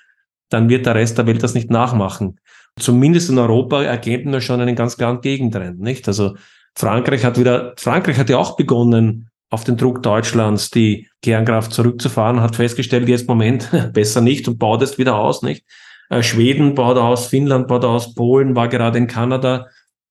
[0.48, 2.38] dann wird der Rest der Welt das nicht nachmachen.
[2.78, 6.06] Zumindest in Europa ergeben wir schon einen ganz klaren Gegentrend, nicht?
[6.06, 6.36] Also
[6.76, 12.40] Frankreich hat wieder, Frankreich hat ja auch begonnen, auf den Druck Deutschlands die Kernkraft zurückzufahren,
[12.42, 15.64] hat festgestellt, jetzt Moment, besser nicht und baut es wieder aus, nicht?
[16.10, 19.66] Äh, Schweden baut aus, Finnland baut aus, Polen war gerade in Kanada,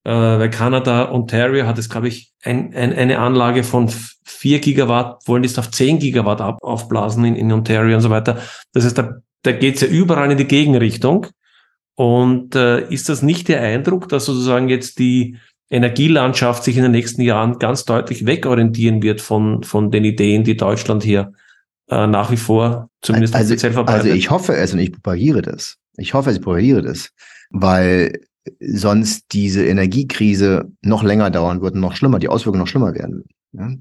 [0.06, 3.90] äh, weil Kanada, Ontario hat es, glaube ich, ein, ein, eine Anlage von
[4.24, 8.38] vier Gigawatt, wollen es auf zehn Gigawatt ab, aufblasen in, in Ontario und so weiter.
[8.72, 11.26] Das heißt, da, da geht es ja überall in die Gegenrichtung.
[11.96, 15.38] Und äh, ist das nicht der Eindruck, dass sozusagen jetzt die
[15.70, 20.56] Energielandschaft sich in den nächsten Jahren ganz deutlich wegorientieren wird von, von den Ideen, die
[20.56, 21.32] Deutschland hier
[21.88, 24.04] äh, nach wie vor zumindest also, offiziell verbreitet.
[24.04, 25.78] Also ich hoffe es und ich propagiere das.
[25.96, 27.10] Ich hoffe, ich propagiere das,
[27.50, 28.20] weil
[28.60, 33.24] sonst diese Energiekrise noch länger dauern wird noch schlimmer, die Auswirkungen noch schlimmer werden.
[33.52, 33.72] Ja?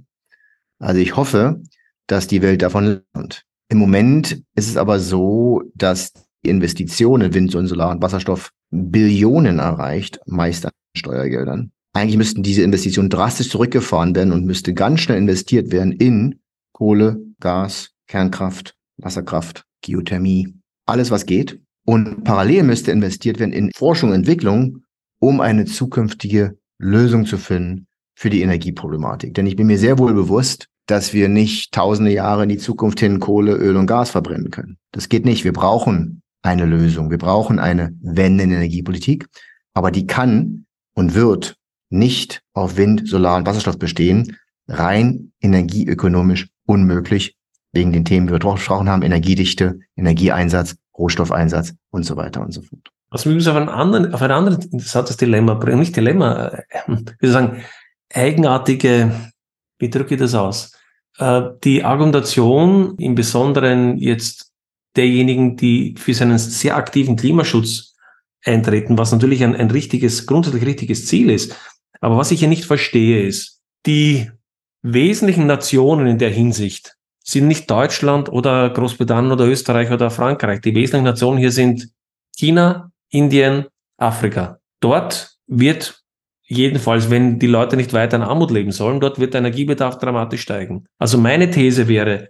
[0.80, 1.62] Also ich hoffe,
[2.08, 3.44] dass die Welt davon lernt.
[3.70, 6.14] Im Moment ist es aber so, dass
[6.44, 11.72] die Investitionen in Wind und Solar und Wasserstoff Billionen erreicht, meist an Steuergeldern.
[11.94, 16.40] Eigentlich müssten diese Investitionen drastisch zurückgefahren werden und müsste ganz schnell investiert werden in
[16.74, 20.56] Kohle, Gas, Kernkraft, Wasserkraft, Geothermie,
[20.86, 21.62] alles was geht.
[21.86, 24.84] Und parallel müsste investiert werden in Forschung und Entwicklung,
[25.20, 29.34] um eine zukünftige Lösung zu finden für die Energieproblematik.
[29.34, 33.00] Denn ich bin mir sehr wohl bewusst, dass wir nicht tausende Jahre in die Zukunft
[33.00, 34.78] hin Kohle, Öl und Gas verbrennen können.
[34.92, 35.44] Das geht nicht.
[35.44, 37.10] Wir brauchen eine Lösung.
[37.10, 39.28] Wir brauchen eine Wende in Energiepolitik.
[39.74, 41.56] Aber die kann und wird
[41.90, 47.36] nicht auf Wind, Solar und Wasserstoff bestehen, rein energieökonomisch unmöglich,
[47.72, 52.62] wegen den Themen, die wir besprochen haben, Energiedichte, Energieeinsatz, Rohstoffeinsatz und so weiter und so
[52.62, 52.90] fort.
[53.10, 56.64] Was mich auf ein, anderen, auf ein anderes interessantes Dilemma bringt, nicht Dilemma, äh,
[57.20, 57.64] wie soll sagen,
[58.14, 59.12] eigenartige,
[59.80, 60.72] wie drücke ich das aus?
[61.18, 64.52] Äh, die Argumentation, im Besonderen jetzt
[64.96, 67.96] derjenigen, die für seinen sehr aktiven Klimaschutz
[68.44, 71.56] eintreten, was natürlich ein, ein richtiges, grundsätzlich richtiges Ziel ist,
[72.02, 74.30] aber was ich hier nicht verstehe, ist, die
[74.82, 80.62] wesentlichen Nationen in der Hinsicht sind nicht Deutschland oder Großbritannien oder Österreich oder Frankreich.
[80.62, 81.90] Die wesentlichen Nationen hier sind
[82.38, 83.66] China, Indien,
[83.98, 84.60] Afrika.
[84.80, 86.04] Dort wird
[86.44, 90.42] jedenfalls, wenn die Leute nicht weiter in Armut leben sollen, dort wird der Energiebedarf dramatisch
[90.42, 90.86] steigen.
[91.00, 92.30] Also meine These wäre,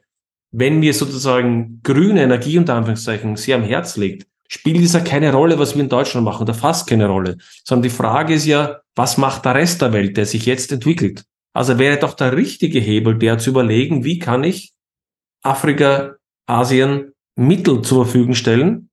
[0.51, 5.33] wenn mir sozusagen grüne Energie unter Anführungszeichen sehr am Herz liegt, spielt es ja keine
[5.33, 8.79] Rolle, was wir in Deutschland machen, oder fast keine Rolle, sondern die Frage ist ja,
[8.95, 11.25] was macht der Rest der Welt, der sich jetzt entwickelt?
[11.51, 14.74] Also wäre doch der richtige Hebel, der zu überlegen, wie kann ich
[15.45, 16.15] Afrika,
[16.47, 18.89] Asien Mittel zur Verfügung stellen,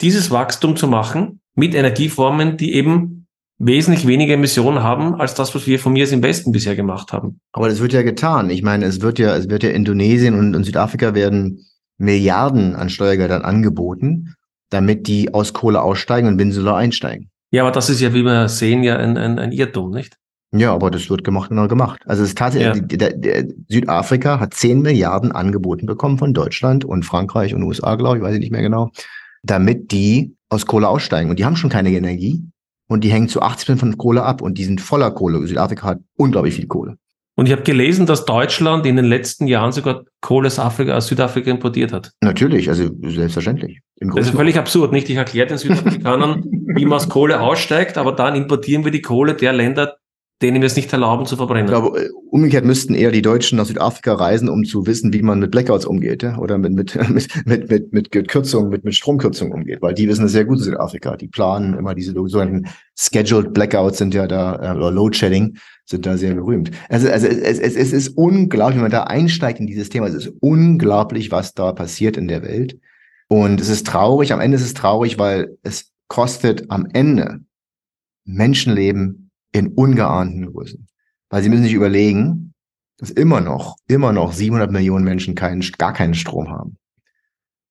[0.00, 3.26] dieses Wachstum zu machen mit Energieformen, die eben
[3.58, 7.40] wesentlich weniger Emissionen haben als das, was wir von mir im Westen bisher gemacht haben.
[7.52, 8.50] Aber das wird ja getan.
[8.50, 11.66] Ich meine, es wird ja, es wird ja Indonesien und, und Südafrika werden
[11.98, 14.34] Milliarden an Steuergeldern angeboten,
[14.70, 17.30] damit die aus Kohle aussteigen und Wind einsteigen.
[17.50, 20.16] Ja, aber das ist ja, wie wir sehen, ja ein, ein, ein Irrtum, nicht?
[20.52, 22.00] Ja, aber das wird gemacht und gemacht.
[22.06, 22.96] Also es ist tatsächlich, ja.
[22.96, 28.18] der, der, Südafrika hat 10 Milliarden angeboten bekommen von Deutschland und Frankreich und USA, glaube
[28.18, 28.90] ich, weiß ich nicht mehr genau,
[29.42, 31.28] damit die aus Kohle aussteigen.
[31.28, 32.42] Und die haben schon keine Energie.
[32.90, 35.46] und die hängen zu 80 Prozent von Kohle ab und die sind voller Kohle.
[35.46, 36.96] Südafrika hat unglaublich viel Kohle.
[37.38, 41.06] Und ich habe gelesen, dass Deutschland in den letzten Jahren sogar Kohle aus, Afrika, aus
[41.06, 42.10] Südafrika importiert hat.
[42.20, 43.80] Natürlich, also selbstverständlich.
[44.00, 45.08] das ist völlig absurd, nicht?
[45.08, 46.42] Ich erkläre den Südafrikanern,
[46.74, 49.98] wie man aus Kohle aussteigt, aber dann importieren wir die Kohle der Länder,
[50.40, 51.64] denen wir es nicht erlauben zu verbrennen.
[51.64, 55.22] Ich glaube, äh, umgekehrt müssten eher die Deutschen nach Südafrika reisen, um zu wissen, wie
[55.22, 56.38] man mit Blackouts umgeht, ja?
[56.38, 60.26] oder mit, mit, mit, mit, mit, mit Kürzungen, mit, mit Stromkürzungen umgeht, weil die wissen
[60.26, 61.16] es sehr gut in Südafrika.
[61.16, 66.06] Die planen immer diese sogenannten Scheduled Blackouts sind ja da, äh, oder Load Shedding sind
[66.06, 66.70] da sehr berühmt.
[66.88, 70.14] Also, also es, es, es ist unglaublich, wenn man da einsteigt in dieses Thema, es
[70.14, 72.78] ist unglaublich, was da passiert in der Welt.
[73.28, 77.40] Und es ist traurig, am Ende ist es traurig, weil es kostet am Ende
[78.24, 80.86] Menschenleben in ungeahnten Größen.
[81.30, 82.54] Weil sie müssen sich überlegen,
[82.98, 86.76] dass immer noch, immer noch 700 Millionen Menschen keinen, gar keinen Strom haben.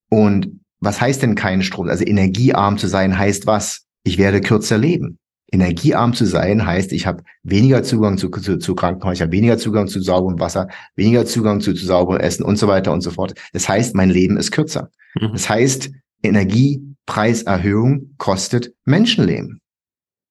[0.09, 1.89] Und was heißt denn keinen Strom?
[1.89, 3.85] Also energiearm zu sein heißt was?
[4.03, 5.19] Ich werde kürzer leben.
[5.51, 9.57] Energiearm zu sein heißt, ich habe weniger Zugang zu, zu, zu Krankenhäusern, ich habe weniger
[9.57, 13.11] Zugang zu sauberem Wasser, weniger Zugang zu, zu sauberem Essen und so weiter und so
[13.11, 13.33] fort.
[13.53, 14.91] Das heißt, mein Leben ist kürzer.
[15.15, 15.31] Mhm.
[15.31, 15.89] Das heißt,
[16.23, 19.61] Energiepreiserhöhung kostet Menschenleben.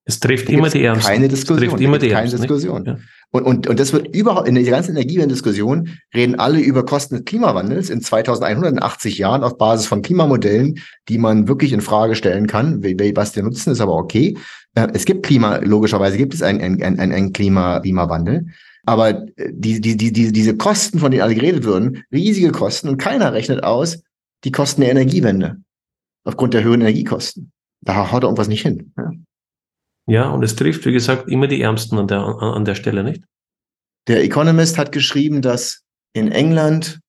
[0.08, 1.12] Es trifft immer die Ärmsten.
[1.12, 1.64] Keine Diskussion.
[1.64, 2.84] Es trifft immer die keine Diskussion.
[2.84, 2.96] Ja.
[3.32, 7.24] Und, und, und das wird überhaupt, in der ganzen Energiewende-Diskussion reden alle über Kosten des
[7.24, 10.78] Klimawandels in 2180 Jahren auf Basis von Klimamodellen,
[11.08, 12.84] die man wirklich in Frage stellen kann.
[12.84, 14.38] Was der Nutzen ist aber okay.
[14.76, 18.46] Äh, es gibt Klima, logischerweise gibt es einen, einen, einen, Klima, Klimawandel.
[18.84, 22.88] Aber äh, die, die, die, die, diese Kosten, von denen alle geredet würden, riesige Kosten
[22.88, 23.98] und keiner rechnet aus
[24.44, 25.56] die Kosten der Energiewende
[26.22, 27.50] aufgrund der höheren Energiekosten.
[27.80, 28.92] Da haut irgendwas nicht hin.
[28.96, 29.10] Ja.
[30.06, 33.24] Ja, und es trifft, wie gesagt, immer die Ärmsten an der, an der Stelle, nicht?
[34.06, 35.82] Der Economist hat geschrieben, dass
[36.12, 37.00] in England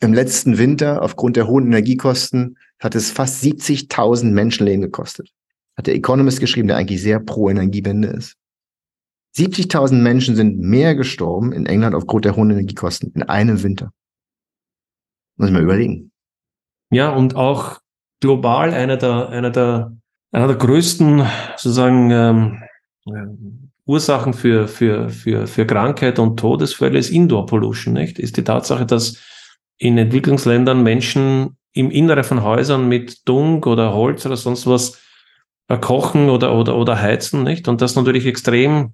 [0.00, 5.30] im letzten Winter aufgrund der hohen Energiekosten hat es fast 70.000 Menschenleben gekostet.
[5.76, 8.36] Hat der Economist geschrieben, der eigentlich sehr pro Energiewende ist.
[9.36, 13.92] 70.000 Menschen sind mehr gestorben in England aufgrund der hohen Energiekosten in einem Winter.
[15.36, 16.12] Muss ich mal überlegen.
[16.90, 17.80] Ja, und auch
[18.20, 19.96] global einer der, einer der
[20.32, 21.24] einer der größten
[21.56, 28.18] sozusagen ähm, Ursachen für, für, für, für Krankheit und Todesfälle ist Indoor Pollution, nicht?
[28.18, 29.18] Ist die Tatsache, dass
[29.78, 35.00] in Entwicklungsländern Menschen im Innere von Häusern mit Dung oder Holz oder sonst was
[35.68, 37.68] äh, kochen oder, oder, oder heizen, nicht?
[37.68, 38.92] Und das natürlich extrem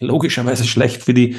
[0.00, 1.36] logischerweise schlecht für die,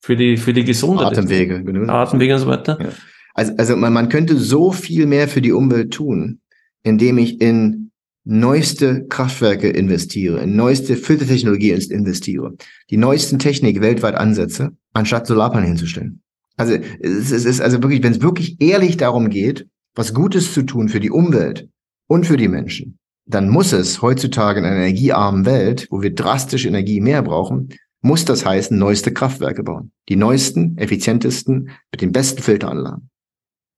[0.00, 1.12] für die, für die Gesundheit.
[1.12, 1.92] Atemwege, genau.
[1.92, 2.78] Atemwege und so weiter.
[2.80, 2.88] Ja.
[3.34, 6.40] Also, also man, man könnte so viel mehr für die Umwelt tun,
[6.82, 7.91] indem ich in
[8.24, 12.56] neueste Kraftwerke investiere, in neueste Filtertechnologie investiere,
[12.90, 16.22] die neuesten Technik weltweit ansetze, anstatt Solarpaneele hinzustellen.
[16.56, 20.88] Also es ist also wirklich, wenn es wirklich ehrlich darum geht, was Gutes zu tun
[20.88, 21.68] für die Umwelt
[22.06, 26.66] und für die Menschen, dann muss es heutzutage in einer energiearmen Welt, wo wir drastisch
[26.66, 27.70] Energie mehr brauchen,
[28.00, 29.92] muss das heißen, neueste Kraftwerke bauen.
[30.08, 33.10] Die neuesten, effizientesten, mit den besten Filteranlagen.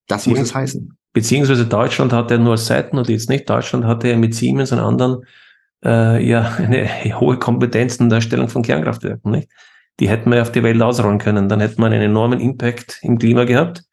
[0.09, 0.97] Das muss es heißen.
[1.15, 3.49] Beziehungsweise Deutschland hatte nur als Seitennotiz, nicht?
[3.49, 5.25] Deutschland hatte ja mit Siemens und anderen
[5.85, 6.89] äh, ja eine
[7.21, 9.49] hohe Kompetenz in der Erstellung von Kernkraftwerken, nicht?
[10.01, 11.49] Die hätten wir auf die Welt ausrollen können.
[11.49, 13.85] Dann hätten wir einen enormen Impact im Klima gehabt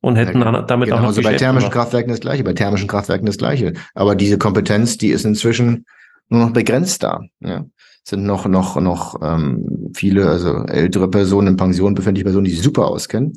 [0.00, 1.84] und hätten ja, damit genau, auch noch Also bei thermischen gemacht.
[1.84, 3.74] Kraftwerken das gleiche, bei thermischen Kraftwerken das gleiche.
[3.94, 5.84] Aber diese Kompetenz, die ist inzwischen
[6.30, 7.20] nur noch begrenzt da.
[7.40, 7.66] Ja.
[8.02, 12.52] Es sind noch noch noch ähm, viele, also ältere Personen in Pension, befindliche Personen, die
[12.52, 13.34] sich super auskennen.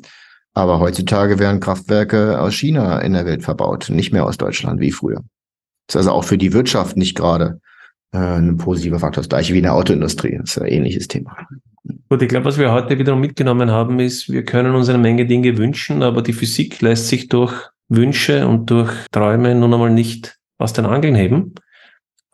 [0.56, 4.90] Aber heutzutage werden Kraftwerke aus China in der Welt verbaut, nicht mehr aus Deutschland wie
[4.90, 5.22] früher.
[5.86, 7.60] Das ist also auch für die Wirtschaft nicht gerade
[8.12, 9.22] äh, ein positiver Faktor.
[9.22, 10.38] Das gleiche wie in der Autoindustrie.
[10.40, 11.36] Das ist ein ähnliches Thema.
[12.08, 15.26] Gut, ich glaube, was wir heute wiederum mitgenommen haben, ist, wir können uns eine Menge
[15.26, 17.52] Dinge wünschen, aber die Physik lässt sich durch
[17.90, 21.54] Wünsche und durch Träume nun einmal nicht aus den Angeln heben.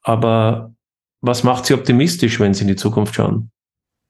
[0.04, 0.72] Aber
[1.22, 3.50] was macht Sie optimistisch, wenn Sie in die Zukunft schauen?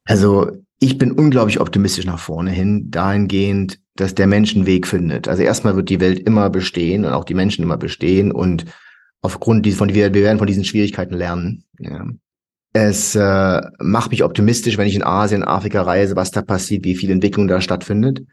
[0.05, 0.51] Also
[0.83, 5.28] ich bin unglaublich optimistisch nach vorne hin, dahingehend, dass der Mensch einen Weg findet.
[5.28, 8.64] Also erstmal wird die Welt immer bestehen und auch die Menschen immer bestehen und
[9.20, 11.64] aufgrund von wir, wir werden von diesen Schwierigkeiten lernen.
[11.78, 12.05] Ja.
[12.72, 16.97] Es äh, macht mich optimistisch, wenn ich in Asien, Afrika reise, was da passiert, wie
[16.97, 18.24] viel Entwicklung da stattfindet.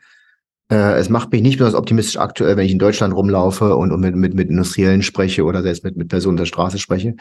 [0.72, 4.00] Äh, es macht mich nicht besonders optimistisch aktuell, wenn ich in Deutschland rumlaufe und, und
[4.00, 7.14] mit, mit, mit Industriellen spreche oder selbst mit, mit Personen der Straße spreche.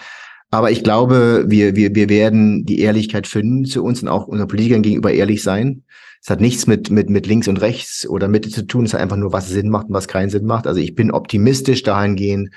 [0.50, 4.48] Aber ich glaube, wir, wir, wir werden die Ehrlichkeit finden zu uns und auch unseren
[4.48, 5.84] Politikern gegenüber ehrlich sein.
[6.22, 8.86] Es hat nichts mit, mit, mit links und rechts oder Mitte zu tun.
[8.86, 10.66] Es hat einfach nur, was Sinn macht und was keinen Sinn macht.
[10.66, 12.50] Also ich bin optimistisch dahingehend,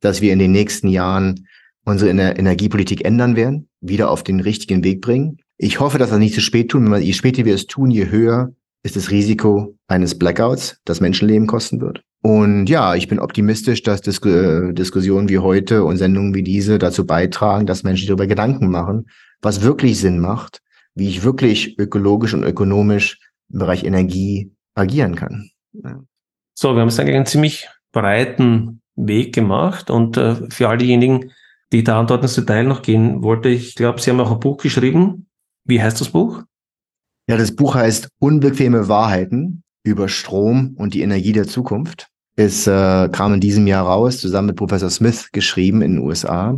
[0.00, 1.46] dass wir in den nächsten Jahren
[1.84, 5.38] unsere Energiepolitik ändern werden, wieder auf den richtigen Weg bringen.
[5.56, 6.92] Ich hoffe, dass wir nicht zu spät tun.
[7.00, 8.52] Je später wir es tun, je höher
[8.82, 12.02] ist das Risiko eines Blackouts, das Menschenleben kosten wird.
[12.22, 16.78] Und ja, ich bin optimistisch, dass Dis äh, Diskussionen wie heute und Sendungen wie diese
[16.78, 19.06] dazu beitragen, dass Menschen darüber Gedanken machen,
[19.42, 20.60] was wirklich Sinn macht,
[20.94, 23.20] wie ich wirklich ökologisch und ökonomisch
[23.52, 25.50] im Bereich Energie agieren kann.
[26.54, 31.32] So, wir haben jetzt eigentlich einen ziemlich breiten Weg gemacht und äh, für all diejenigen,
[31.72, 34.56] die da dort ins Detail noch gehen wollte, ich glaube, Sie haben auch ein Buch
[34.56, 35.28] geschrieben.
[35.64, 36.42] Wie heißt das Buch?
[37.28, 42.08] Ja, das Buch heißt Unbequeme Wahrheiten über Strom und die Energie der Zukunft.
[42.36, 46.56] Es äh, kam in diesem Jahr raus, zusammen mit Professor Smith geschrieben in den USA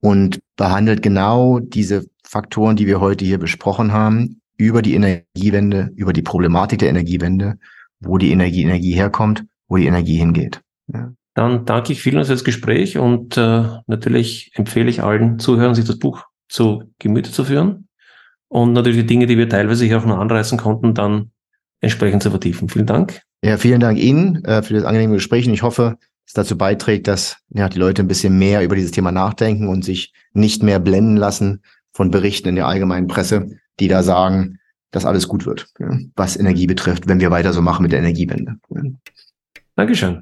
[0.00, 6.12] und behandelt genau diese Faktoren, die wir heute hier besprochen haben, über die Energiewende, über
[6.12, 7.58] die Problematik der Energiewende,
[8.00, 10.60] wo die Energie, Energie herkommt, wo die Energie hingeht.
[10.92, 11.12] Ja.
[11.34, 15.84] Dann danke ich vielen für das Gespräch und äh, natürlich empfehle ich allen Zuhörern, sich
[15.84, 17.87] das Buch zu Gemüte zu führen
[18.48, 21.30] und natürlich die Dinge, die wir teilweise hier auch noch anreißen konnten, dann
[21.80, 22.68] entsprechend zu vertiefen.
[22.68, 23.20] Vielen Dank.
[23.42, 25.96] Ja, vielen Dank Ihnen äh, für das angenehme Gespräch und ich hoffe,
[26.26, 29.84] es dazu beiträgt, dass ja, die Leute ein bisschen mehr über dieses Thema nachdenken und
[29.84, 34.58] sich nicht mehr blenden lassen von Berichten in der allgemeinen Presse, die da sagen,
[34.90, 38.00] dass alles gut wird, ja, was Energie betrifft, wenn wir weiter so machen mit der
[38.00, 38.56] Energiewende.
[38.70, 38.82] Ja.
[39.76, 40.20] Dankeschön.